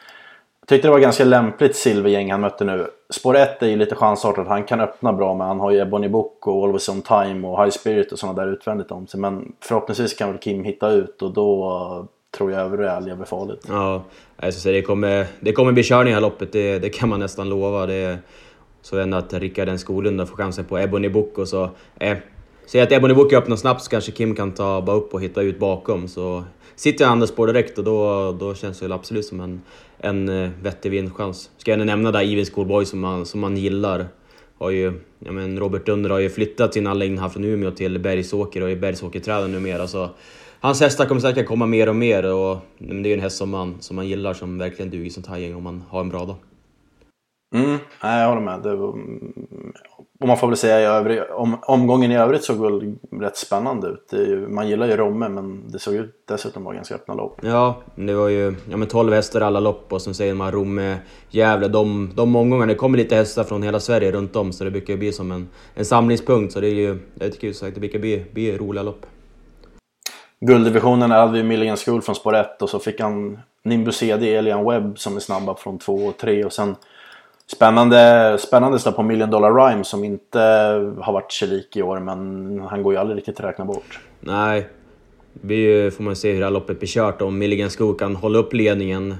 jag 0.60 0.68
tyckte 0.68 0.88
det 0.88 0.92
var 0.92 0.98
ganska 0.98 1.24
lämpligt 1.24 1.76
silvergäng 1.76 2.30
han 2.30 2.40
mötte 2.40 2.64
nu. 2.64 2.86
Spår 3.10 3.36
1 3.36 3.62
är 3.62 3.66
ju 3.66 3.76
lite 3.76 3.94
chansartat. 3.94 4.48
Han 4.48 4.64
kan 4.64 4.80
öppna 4.80 5.12
bra 5.12 5.34
men 5.34 5.46
han 5.46 5.60
har 5.60 5.70
ju 5.70 5.80
Ebony 5.80 6.08
Book 6.08 6.46
och 6.46 6.64
Always 6.64 6.88
On 6.88 7.02
Time 7.02 7.48
och 7.48 7.64
High 7.64 7.70
Spirit 7.70 8.12
och 8.12 8.18
sådana 8.18 8.42
där 8.42 8.52
utvändigt 8.52 8.90
om 8.90 9.06
sig. 9.06 9.20
Men 9.20 9.52
förhoppningsvis 9.60 10.14
kan 10.14 10.28
väl 10.28 10.38
Kim 10.38 10.64
hitta 10.64 10.88
ut 10.88 11.22
och 11.22 11.32
då 11.32 12.06
tror 12.30 12.52
jag 12.52 12.60
övriga 12.60 12.96
älgar 12.96 13.24
farligt. 13.24 13.64
Ja, 13.68 14.04
alltså, 14.36 14.68
det, 14.68 14.82
kommer, 14.82 15.26
det 15.40 15.52
kommer 15.52 15.72
bli 15.72 15.82
körning 15.82 16.10
i 16.10 16.14
här 16.14 16.20
loppet, 16.20 16.52
det, 16.52 16.78
det 16.78 16.88
kan 16.88 17.08
man 17.08 17.20
nästan 17.20 17.48
lova. 17.48 17.86
Det, 17.86 18.18
så 18.82 18.98
ändå 18.98 19.16
att 19.16 19.32
Rickard 19.32 19.68
N 19.68 19.78
Skoglund 19.78 20.28
får 20.28 20.36
chansen 20.36 20.64
på 20.64 20.78
Ebony 20.78 21.08
Book 21.08 21.38
och 21.38 21.48
så... 21.48 21.70
Eh, 21.98 22.16
Säg 22.66 22.80
att 22.80 22.92
Ebony 22.92 23.14
Book 23.14 23.32
öppnar 23.32 23.56
snabbt 23.56 23.82
så 23.82 23.90
kanske 23.90 24.12
Kim 24.12 24.34
kan 24.34 24.52
ta 24.52 24.82
bara 24.82 24.96
upp 24.96 25.14
och 25.14 25.22
hitta 25.22 25.42
ut 25.42 25.58
bakom. 25.58 26.08
Så 26.08 26.44
sitter 26.76 27.04
jag 27.04 27.12
andra 27.12 27.26
spår 27.26 27.46
direkt 27.46 27.78
och 27.78 27.84
då, 27.84 28.32
då 28.32 28.54
känns 28.54 28.80
det 28.80 28.94
absolut 28.94 29.24
som 29.26 29.40
en, 29.40 29.62
en 29.98 30.28
eh, 30.28 30.50
vettig 30.62 30.90
vinstchans. 30.90 31.50
Ska 31.56 31.70
jag 31.70 31.86
nämna 31.86 32.10
där 32.10 32.32
Even 32.32 32.44
Schoolboy 32.44 32.84
som 32.84 33.00
man, 33.00 33.26
som 33.26 33.40
man 33.40 33.56
gillar. 33.56 34.06
Har 34.58 34.70
ju, 34.70 34.92
ja 35.18 35.32
men 35.32 35.58
Robert 35.58 35.86
Dunder 35.86 36.10
har 36.10 36.18
ju 36.18 36.30
flyttat 36.30 36.74
sin 36.74 36.86
anläggning 36.86 37.18
här 37.18 37.28
från 37.28 37.44
Umeå 37.44 37.70
till 37.70 37.98
Bergsåker 37.98 38.62
och 38.62 38.70
är 38.70 38.76
Bergsåkerträden 38.76 39.52
numera. 39.52 39.86
Så 39.86 40.08
hans 40.60 40.80
hästar 40.80 41.06
kommer 41.06 41.20
säkert 41.20 41.46
komma 41.46 41.66
mer 41.66 41.88
och 41.88 41.96
mer 41.96 42.32
och 42.34 42.58
det 42.78 42.90
är 42.90 43.06
ju 43.06 43.14
en 43.14 43.20
häst 43.20 43.36
som 43.36 43.50
man, 43.50 43.76
som 43.80 43.96
man 43.96 44.08
gillar 44.08 44.34
som 44.34 44.58
verkligen 44.58 44.90
duger 44.90 45.10
som 45.10 45.22
thai 45.22 45.54
om 45.54 45.62
man 45.62 45.84
har 45.90 46.00
en 46.00 46.08
bra 46.08 46.24
dag. 46.24 46.36
Mm, 47.54 47.78
jag 48.02 48.28
håller 48.28 48.40
med. 48.40 48.62
Det, 48.62 48.72
och 50.20 50.28
man 50.28 50.36
får 50.36 50.46
väl 50.46 50.56
säga 50.56 50.80
i 50.80 50.84
övrig, 50.84 51.20
om, 51.30 51.58
omgången 51.62 52.12
i 52.12 52.16
övrigt 52.16 52.44
såg 52.44 52.56
väl 52.56 52.94
rätt 53.20 53.36
spännande 53.36 53.88
ut. 53.88 54.08
Ju, 54.12 54.48
man 54.48 54.68
gillar 54.68 54.86
ju 54.86 54.96
Romme 54.96 55.28
men 55.28 55.68
det 55.68 55.78
såg 55.78 55.94
ut 55.94 56.24
dessutom 56.28 56.64
vara 56.64 56.74
ganska 56.74 56.94
öppna 56.94 57.14
lopp. 57.14 57.38
Ja, 57.42 57.82
det 57.94 58.14
var 58.14 58.28
ju 58.28 58.54
ja, 58.70 58.76
men 58.76 58.88
12 58.88 59.12
hästar 59.12 59.40
i 59.40 59.44
alla 59.44 59.60
lopp 59.60 59.92
och 59.92 60.02
sen 60.02 60.14
säger 60.14 60.34
man 60.34 60.52
Romme, 60.52 60.96
Gävle. 61.30 61.68
De, 61.68 62.10
de 62.14 62.36
omgångarna, 62.36 62.72
det 62.72 62.74
kommer 62.74 62.98
lite 62.98 63.16
hästar 63.16 63.44
från 63.44 63.62
hela 63.62 63.80
Sverige 63.80 64.12
runt 64.12 64.36
om 64.36 64.52
så 64.52 64.64
det 64.64 64.70
brukar 64.70 64.96
bli 64.96 65.12
som 65.12 65.32
en, 65.32 65.48
en 65.74 65.84
samlingspunkt. 65.84 66.52
Så 66.52 66.60
det 66.60 66.68
är 66.68 66.74
ju, 66.74 66.98
jag 67.14 67.32
tycker 67.32 67.46
ju 67.46 67.54
sagt, 67.54 67.74
det 67.74 67.80
brukar 67.80 67.98
bli, 67.98 68.24
bli 68.32 68.58
roliga 68.58 68.82
lopp. 68.82 69.06
Gulddivisionen 70.40 71.10
hade 71.10 71.32
vi 71.32 71.42
Milligan 71.42 71.76
School 71.76 72.02
från 72.02 72.14
spår 72.14 72.36
1 72.36 72.62
och 72.62 72.70
så 72.70 72.78
fick 72.78 73.00
han 73.00 73.38
Nimbus 73.62 73.96
CD, 73.96 74.34
Elian 74.34 74.64
Webb 74.64 74.98
som 74.98 75.16
är 75.16 75.20
snabba 75.20 75.54
från 75.54 75.78
2 75.78 75.94
och 75.94 76.16
3 76.16 76.44
och 76.44 76.52
sen 76.52 76.76
Spännande, 77.52 78.36
spännande 78.40 78.78
start 78.78 78.96
på 78.96 79.02
Million 79.02 79.30
Dollar 79.30 79.54
Rhyme 79.54 79.84
som 79.84 80.04
inte 80.04 80.38
har 81.00 81.12
varit 81.12 81.32
Celik 81.32 81.76
i 81.76 81.82
år 81.82 82.00
men 82.00 82.60
han 82.60 82.82
går 82.82 82.92
ju 82.92 82.98
aldrig 82.98 83.16
riktigt 83.16 83.40
att 83.40 83.46
räkna 83.46 83.64
bort. 83.64 84.00
Nej, 84.20 84.68
det 85.32 85.54
ju, 85.54 85.90
får 85.90 86.04
man 86.04 86.16
se 86.16 86.32
hur 86.32 86.38
det 86.38 86.46
här 86.46 86.50
loppet 86.50 86.78
blir 86.78 86.88
kört 86.88 87.22
om 87.22 87.38
Milligan 87.38 87.70
Skog 87.70 87.98
kan 87.98 88.16
hålla 88.16 88.38
upp 88.38 88.52
ledningen. 88.52 89.14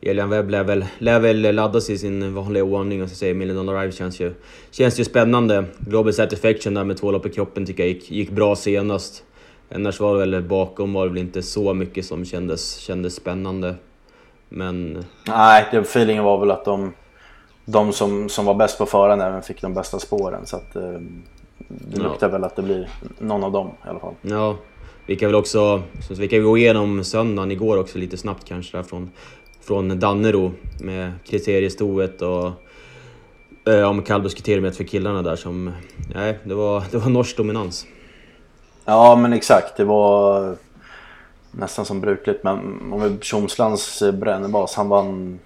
Elian 0.00 0.30
Webb 0.30 0.50
lär 0.50 0.64
väl, 0.64 0.84
lär 0.98 1.20
väl 1.20 1.54
laddas 1.54 1.90
i 1.90 1.98
sin 1.98 2.34
vanliga 2.34 2.64
ordning 2.64 3.02
och 3.02 3.08
så 3.08 3.14
säger 3.14 3.34
Million 3.34 3.66
Dollar 3.66 3.80
Rhyme 3.80 3.92
känns 3.92 4.20
ju, 4.20 4.34
känns 4.70 5.00
ju 5.00 5.04
spännande. 5.04 5.64
Global 5.78 6.12
Satisfaction 6.12 6.74
där 6.74 6.84
med 6.84 6.96
två 6.96 7.10
lopp 7.10 7.26
i 7.26 7.30
kroppen 7.30 7.66
tycker 7.66 7.82
jag 7.82 7.92
gick, 7.92 8.10
gick 8.10 8.30
bra 8.30 8.56
senast. 8.56 9.24
Annars 9.74 10.00
var 10.00 10.12
det 10.12 10.26
väl 10.26 10.42
bakom 10.42 10.92
var 10.92 11.02
det 11.06 11.12
väl 11.12 11.18
inte 11.18 11.42
så 11.42 11.74
mycket 11.74 12.06
som 12.06 12.24
kändes, 12.24 12.76
kändes 12.76 13.14
spännande. 13.14 13.74
Men... 14.48 15.04
Nej, 15.26 15.66
det, 15.70 15.78
feelingen 15.78 16.24
var 16.24 16.38
väl 16.38 16.50
att 16.50 16.64
de 16.64 16.92
de 17.66 17.92
som, 17.92 18.28
som 18.28 18.44
var 18.44 18.54
bäst 18.54 18.78
på 18.78 18.86
förhand 18.86 19.22
även 19.22 19.42
fick 19.42 19.62
de 19.62 19.74
bästa 19.74 19.98
spåren. 19.98 20.46
Så 20.46 20.56
att, 20.56 20.76
eh, 20.76 21.00
det 21.68 22.00
luktar 22.02 22.26
ja. 22.26 22.32
väl 22.32 22.44
att 22.44 22.56
det 22.56 22.62
blir 22.62 22.88
någon 23.18 23.44
av 23.44 23.52
dem 23.52 23.70
i 23.86 23.88
alla 23.88 24.00
fall. 24.00 24.14
Ja, 24.22 24.56
vi 25.06 25.16
kan 25.16 25.28
väl 25.28 25.34
också 25.34 25.82
så 26.08 26.14
vi 26.14 26.28
kan 26.28 26.42
gå 26.42 26.58
igenom 26.58 27.04
söndagen 27.04 27.50
igår 27.50 27.78
också 27.78 27.98
lite 27.98 28.16
snabbt 28.16 28.44
kanske 28.44 28.76
där 28.76 28.82
från, 28.82 29.10
från 29.60 30.00
Dannero 30.00 30.52
med 30.80 31.12
kriteriestoet 31.24 32.22
och 32.22 32.50
eh, 33.72 33.88
om 33.90 34.02
kallblodskriteriet 34.02 34.76
för 34.76 34.84
killarna 34.84 35.22
där 35.22 35.36
som... 35.36 35.72
Nej, 36.14 36.38
det 36.44 36.54
var, 36.54 36.82
det 36.90 36.98
var 36.98 37.10
norsk 37.10 37.36
dominans. 37.36 37.86
Ja, 38.86 39.16
men 39.16 39.32
exakt. 39.32 39.76
Det 39.76 39.84
var 39.84 40.56
nästan 41.50 41.84
som 41.84 42.00
brukligt. 42.00 42.44
Men 42.44 42.58
om 42.92 43.02
vi 43.02 43.18
Tjomslands 43.20 44.02
brännebas, 44.12 44.74
han 44.74 44.88
vann 44.88 45.38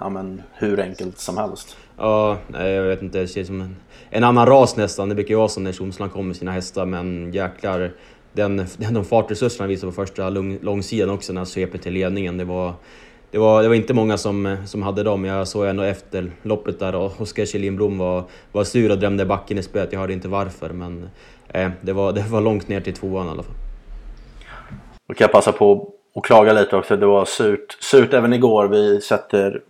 ja, 0.00 0.08
men, 0.08 0.42
hur 0.52 0.80
enkelt 0.80 1.18
som 1.18 1.36
helst. 1.36 1.76
Ja, 1.96 2.38
nej, 2.46 2.72
jag 2.72 2.82
vet 2.82 3.02
inte. 3.02 3.18
Det 3.18 3.26
känns 3.26 3.46
som 3.46 3.60
en, 3.60 3.76
en 4.10 4.24
annan 4.24 4.46
ras 4.46 4.76
nästan. 4.76 5.08
Det 5.08 5.14
brukar 5.14 5.30
ju 5.30 5.36
vara 5.36 5.48
så 5.48 5.60
när 5.60 5.72
Tjomsland 5.72 6.12
kommer 6.12 6.26
med 6.26 6.36
sina 6.36 6.52
hästar, 6.52 6.86
men 6.86 7.32
jäklar. 7.32 7.92
Den, 8.32 8.66
de 8.90 9.04
fartresurserna 9.04 9.66
visade 9.66 9.92
på 9.92 9.96
första 9.96 10.30
lång, 10.30 10.58
långsidan 10.62 11.10
också 11.10 11.32
när 11.32 11.40
han 11.40 11.46
sveper 11.46 11.78
till 11.78 11.92
ledningen. 11.92 12.36
Det 12.36 12.44
var, 12.44 12.74
det 13.36 13.40
var, 13.40 13.62
det 13.62 13.68
var 13.68 13.74
inte 13.74 13.94
många 13.94 14.18
som, 14.18 14.56
som 14.66 14.82
hade 14.82 15.02
dem. 15.02 15.24
Jag 15.24 15.48
såg 15.48 15.66
ändå 15.66 15.82
efter 15.82 16.30
loppet 16.42 16.78
där 16.78 16.94
och 16.94 17.20
Oskar 17.20 17.44
Kjellin 17.44 17.98
var, 17.98 18.24
var 18.52 18.64
sur 18.64 18.90
och 18.90 18.98
drömde 18.98 19.26
backen 19.26 19.58
i 19.58 19.62
spöet. 19.62 19.92
Jag 19.92 20.00
hörde 20.00 20.12
inte 20.12 20.28
varför, 20.28 20.68
men 20.68 21.10
eh, 21.48 21.70
det, 21.80 21.92
var, 21.92 22.12
det 22.12 22.24
var 22.28 22.40
långt 22.40 22.68
ner 22.68 22.80
till 22.80 22.94
tvåan 22.94 23.26
i 23.26 23.30
alla 23.30 23.42
fall. 23.42 23.54
Då 25.08 25.14
kan 25.14 25.24
jag 25.24 25.32
passa 25.32 25.52
på 25.52 25.92
att 26.14 26.22
klaga 26.22 26.52
lite 26.52 26.76
också. 26.76 26.96
Det 26.96 27.06
var 27.06 27.24
surt, 27.24 27.76
surt 27.80 28.12
även 28.12 28.32
igår. 28.32 28.68
Vi 28.68 29.00
sätter 29.00 29.60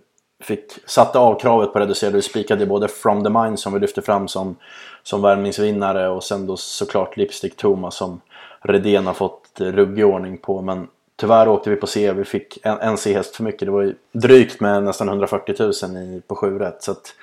fick, 0.42 0.72
satte 0.86 1.18
av 1.18 1.40
kravet 1.40 1.72
på 1.72 1.78
reducerade. 1.78 2.16
Vi 2.16 2.22
spikade 2.22 2.66
både 2.66 2.88
From 2.88 3.24
the 3.24 3.30
Mind 3.30 3.58
som 3.58 3.72
vi 3.72 3.80
lyfte 3.80 4.02
fram 4.02 4.28
som, 4.28 4.56
som 5.02 5.22
värmningsvinnare 5.22 6.08
och 6.08 6.24
sen 6.24 6.46
då 6.46 6.56
såklart 6.56 7.16
Lipstick 7.16 7.56
Thomas 7.56 7.96
som 7.96 8.20
Redén 8.62 9.06
har 9.06 9.14
fått 9.14 9.60
ruggig 9.60 10.06
ordning 10.06 10.38
på. 10.38 10.62
Men 10.62 10.88
tyvärr 11.16 11.48
åkte 11.48 11.70
vi 11.70 11.76
på 11.76 11.86
C. 11.86 12.12
Vi 12.12 12.24
fick 12.24 12.58
en, 12.62 12.78
en 12.78 12.96
C-häst 12.96 13.36
för 13.36 13.44
mycket. 13.44 13.60
Det 13.60 13.72
var 13.72 13.82
ju 13.82 13.94
drygt 14.12 14.60
med 14.60 14.82
nästan 14.82 15.08
140 15.08 15.54
000 15.58 15.72
i, 15.96 16.22
på 16.26 16.34
7 16.34 16.58
rätt. 16.58 16.82
Så 16.82 16.92
att, 16.92 17.14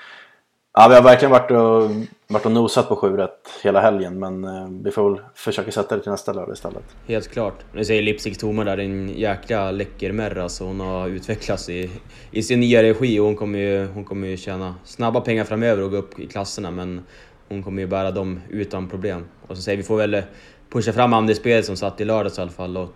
Ja, 0.76 0.88
vi 0.88 0.96
har 0.96 1.02
verkligen 1.02 1.32
varit 1.32 1.52
och, 1.52 1.92
varit 2.28 2.46
och 2.46 2.52
nosat 2.52 2.90
på 2.90 2.96
7 2.96 3.18
hela 3.64 3.82
helgen 3.82 4.20
men 4.20 4.44
eh, 4.44 4.68
vi 4.84 4.92
får 4.92 5.10
väl 5.10 5.22
försöka 5.36 5.72
sätta 5.72 5.96
det 5.96 6.02
till 6.02 6.12
nästa 6.12 6.34
lördag 6.34 6.54
istället. 6.54 6.84
Helt 7.08 7.28
klart. 7.28 7.54
Nu 7.74 7.86
säger 7.86 8.02
Lipstick 8.02 8.38
Toma 8.38 8.64
där, 8.64 8.78
en 8.78 9.10
jäkla 9.10 9.72
läcker 9.72 10.12
Merra 10.12 10.50
så 10.50 10.66
hon 10.66 10.80
har 10.80 11.08
utvecklats 11.08 11.70
i, 11.70 11.92
i 12.32 12.44
sin 12.44 12.60
nya 12.60 12.84
regi 12.84 13.20
och 13.20 13.26
hon 13.26 13.36
kommer, 13.36 13.60
ju, 13.60 13.88
hon 13.88 14.04
kommer 14.04 14.28
ju 14.28 14.38
tjäna 14.38 14.76
snabba 14.84 15.22
pengar 15.22 15.44
framöver 15.44 15.84
och 15.84 15.92
gå 15.92 15.98
upp 15.98 16.20
i 16.20 16.28
klasserna 16.28 16.72
men 16.72 17.02
hon 17.50 17.64
kommer 17.64 17.82
ju 17.82 17.88
bära 17.88 18.12
dem 18.12 18.42
utan 18.50 18.90
problem. 18.90 19.26
Och 19.48 19.56
så 19.56 19.62
säger 19.62 19.78
vi 19.78 19.84
får 19.84 19.98
väl 19.98 20.22
pusha 20.70 20.94
fram 20.94 21.14
andelspelet 21.14 21.66
som 21.66 21.76
satt 21.76 22.02
i 22.02 22.06
lördags 22.06 22.38
i 22.38 22.42
alla 22.42 22.52
fall 22.52 22.78
och 22.78 22.90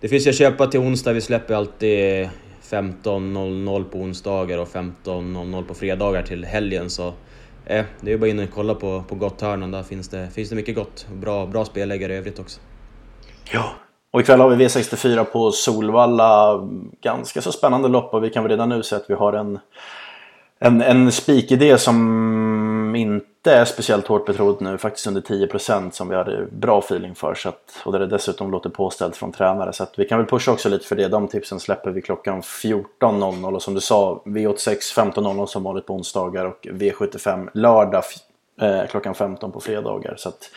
det 0.00 0.08
finns 0.08 0.26
ju 0.26 0.30
att 0.30 0.36
köpa 0.36 0.66
till 0.66 0.80
onsdag. 0.80 1.12
Vi 1.12 1.20
släpper 1.20 1.54
alltid 1.54 2.28
15.00 2.70 3.84
på 3.84 3.98
onsdagar 3.98 4.58
och 4.58 4.68
15.00 4.68 5.64
på 5.64 5.74
fredagar 5.74 6.22
till 6.22 6.44
helgen. 6.44 6.90
Så 6.90 7.12
eh, 7.66 7.84
det 8.00 8.12
är 8.12 8.18
bara 8.18 8.30
in 8.30 8.38
och 8.38 8.48
kolla 8.54 8.74
på, 8.74 9.04
på 9.08 9.14
Gotthörnan. 9.14 9.70
Där 9.70 9.82
finns 9.82 10.08
det, 10.08 10.28
finns 10.34 10.50
det 10.50 10.56
mycket 10.56 10.74
gott. 10.74 11.06
Bra, 11.12 11.46
bra 11.46 11.64
spelläggare 11.64 12.14
i 12.14 12.16
övrigt 12.16 12.38
också. 12.38 12.60
Ja, 13.52 13.72
och 14.10 14.20
ikväll 14.20 14.40
har 14.40 14.50
vi 14.50 14.66
V64 14.66 15.24
på 15.24 15.50
Solvalla. 15.50 16.60
Ganska 17.02 17.40
så 17.40 17.52
spännande 17.52 17.88
lopp 17.88 18.14
och 18.14 18.24
vi 18.24 18.30
kan 18.30 18.42
väl 18.42 18.50
redan 18.50 18.68
nu 18.68 18.82
se 18.82 18.96
att 18.96 19.04
vi 19.08 19.14
har 19.14 19.32
en, 19.32 19.58
en, 20.58 20.82
en 20.82 21.12
spikidé 21.12 21.78
som 21.78 21.96
inte 22.96 23.52
är 23.52 23.64
speciellt 23.64 24.06
hårt 24.06 24.26
betrodd 24.26 24.60
nu. 24.60 24.78
Faktiskt 24.78 25.06
under 25.06 25.20
10% 25.20 25.90
som 25.90 26.08
vi 26.08 26.16
hade 26.16 26.46
bra 26.50 26.78
feeling 26.78 27.14
för. 27.14 27.34
Så 27.34 27.48
att, 27.48 27.82
och 27.84 27.92
där 27.92 27.98
det 27.98 28.06
dessutom 28.06 28.50
låter 28.50 28.70
påställt 28.70 29.16
från 29.16 29.32
tränare. 29.32 29.72
Så 29.72 29.82
att 29.82 29.98
vi 29.98 30.04
kan 30.04 30.18
väl 30.18 30.26
pusha 30.26 30.52
också 30.52 30.68
lite 30.68 30.86
för 30.86 30.96
det. 30.96 31.08
De 31.08 31.28
tipsen 31.28 31.60
släpper 31.60 31.90
vi 31.90 32.02
klockan 32.02 32.40
14.00 32.40 33.54
och 33.54 33.62
som 33.62 33.74
du 33.74 33.80
sa 33.80 34.22
V86 34.24 34.76
15.00 34.96 35.46
som 35.46 35.62
vanligt 35.62 35.86
på 35.86 35.94
onsdagar 35.94 36.44
och 36.44 36.66
V75 36.70 37.48
lördag 37.54 38.04
eh, 38.60 38.86
klockan 38.90 39.14
15 39.14 39.52
på 39.52 39.60
fredagar. 39.60 40.14
Så 40.16 40.28
att, 40.28 40.50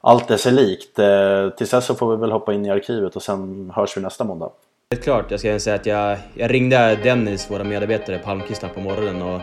allt 0.00 0.30
är 0.30 0.36
sig 0.36 0.52
likt. 0.52 0.98
Eh, 0.98 1.48
tills 1.48 1.70
dess 1.70 1.86
så 1.86 1.94
får 1.94 2.16
vi 2.16 2.20
väl 2.20 2.32
hoppa 2.32 2.54
in 2.54 2.66
i 2.66 2.70
arkivet 2.70 3.16
och 3.16 3.22
sen 3.22 3.72
hörs 3.74 3.96
vi 3.96 4.00
nästa 4.00 4.24
måndag. 4.24 4.50
Helt 4.90 5.04
klart. 5.04 5.30
Jag 5.30 5.40
ska 5.40 5.60
säga 5.60 5.76
att 5.76 5.86
jag, 5.86 6.18
jag 6.34 6.54
ringde 6.54 6.98
Dennis, 7.02 7.50
våra 7.50 7.64
medarbetare, 7.64 8.18
Palmqvist 8.18 8.64
på 8.74 8.80
morgonen 8.80 9.22
och 9.22 9.40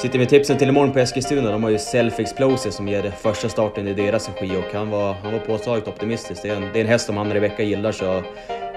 sitter 0.00 0.18
med 0.18 0.28
tipsen 0.28 0.58
till 0.58 0.68
imorgon 0.68 0.92
på 0.92 0.98
Eskilstuna. 0.98 1.50
De 1.50 1.62
har 1.62 1.70
ju 1.70 1.78
Self 1.78 2.18
Explosive 2.20 2.72
som 2.72 2.88
ger 2.88 3.12
första 3.22 3.48
starten 3.48 3.88
i 3.88 3.94
deras 3.94 4.28
regi 4.28 4.56
och 4.56 4.74
han 4.74 4.90
var, 4.90 5.12
han 5.12 5.32
var 5.32 5.38
påtagligt 5.38 5.88
optimistisk. 5.88 6.42
Det 6.42 6.48
är, 6.48 6.56
en, 6.56 6.68
det 6.72 6.78
är 6.78 6.80
en 6.80 6.90
häst 6.90 7.06
som 7.06 7.16
han 7.16 7.32
i 7.32 7.38
vecka 7.38 7.62
gillar 7.62 7.92
så 7.92 8.22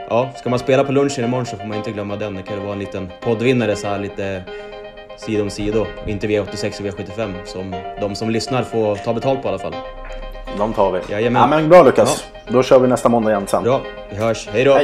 ja, 0.10 0.32
ska 0.36 0.50
man 0.50 0.60
spela 0.60 0.84
på 0.84 0.92
lunchen 0.92 1.26
imorgon 1.26 1.46
så 1.46 1.58
får 1.58 1.66
man 1.66 1.78
inte 1.78 1.92
glömma 1.92 2.16
den. 2.16 2.36
Det 2.36 2.44
kan 2.44 2.56
ju 2.58 2.62
vara 2.62 2.74
en 2.74 2.80
liten 2.80 3.10
poddvinnare 3.22 3.76
så 3.76 3.88
här 3.88 4.00
lite 4.00 4.44
sida 5.18 5.44
om 5.44 5.50
sida. 5.50 5.86
Inte 6.08 6.28
V86 6.28 6.80
och 6.80 7.00
V75 7.00 7.34
som 7.46 7.76
de 8.02 8.16
som 8.16 8.30
lyssnar 8.30 8.64
får 8.64 8.96
ta 8.96 9.14
betalt 9.14 9.42
på 9.42 9.48
i 9.48 9.50
alla 9.50 9.60
fall. 9.60 9.76
De 10.58 10.74
tar 10.74 10.92
vi. 10.92 11.14
Jajamän. 11.14 11.42
Ja, 11.42 11.48
men 11.48 11.70
bra 11.70 11.84
Lukas. 11.84 12.24
Ja. 12.34 12.52
Då 12.54 12.64
kör 12.64 12.80
vi 12.80 12.88
nästa 12.88 13.10
måndag 13.10 13.32
igen 13.32 13.48
sen. 13.48 13.64
Bra, 13.64 13.82
vi 14.10 14.16
hörs. 14.16 14.50
Hej 14.52 14.64
då! 14.64 14.80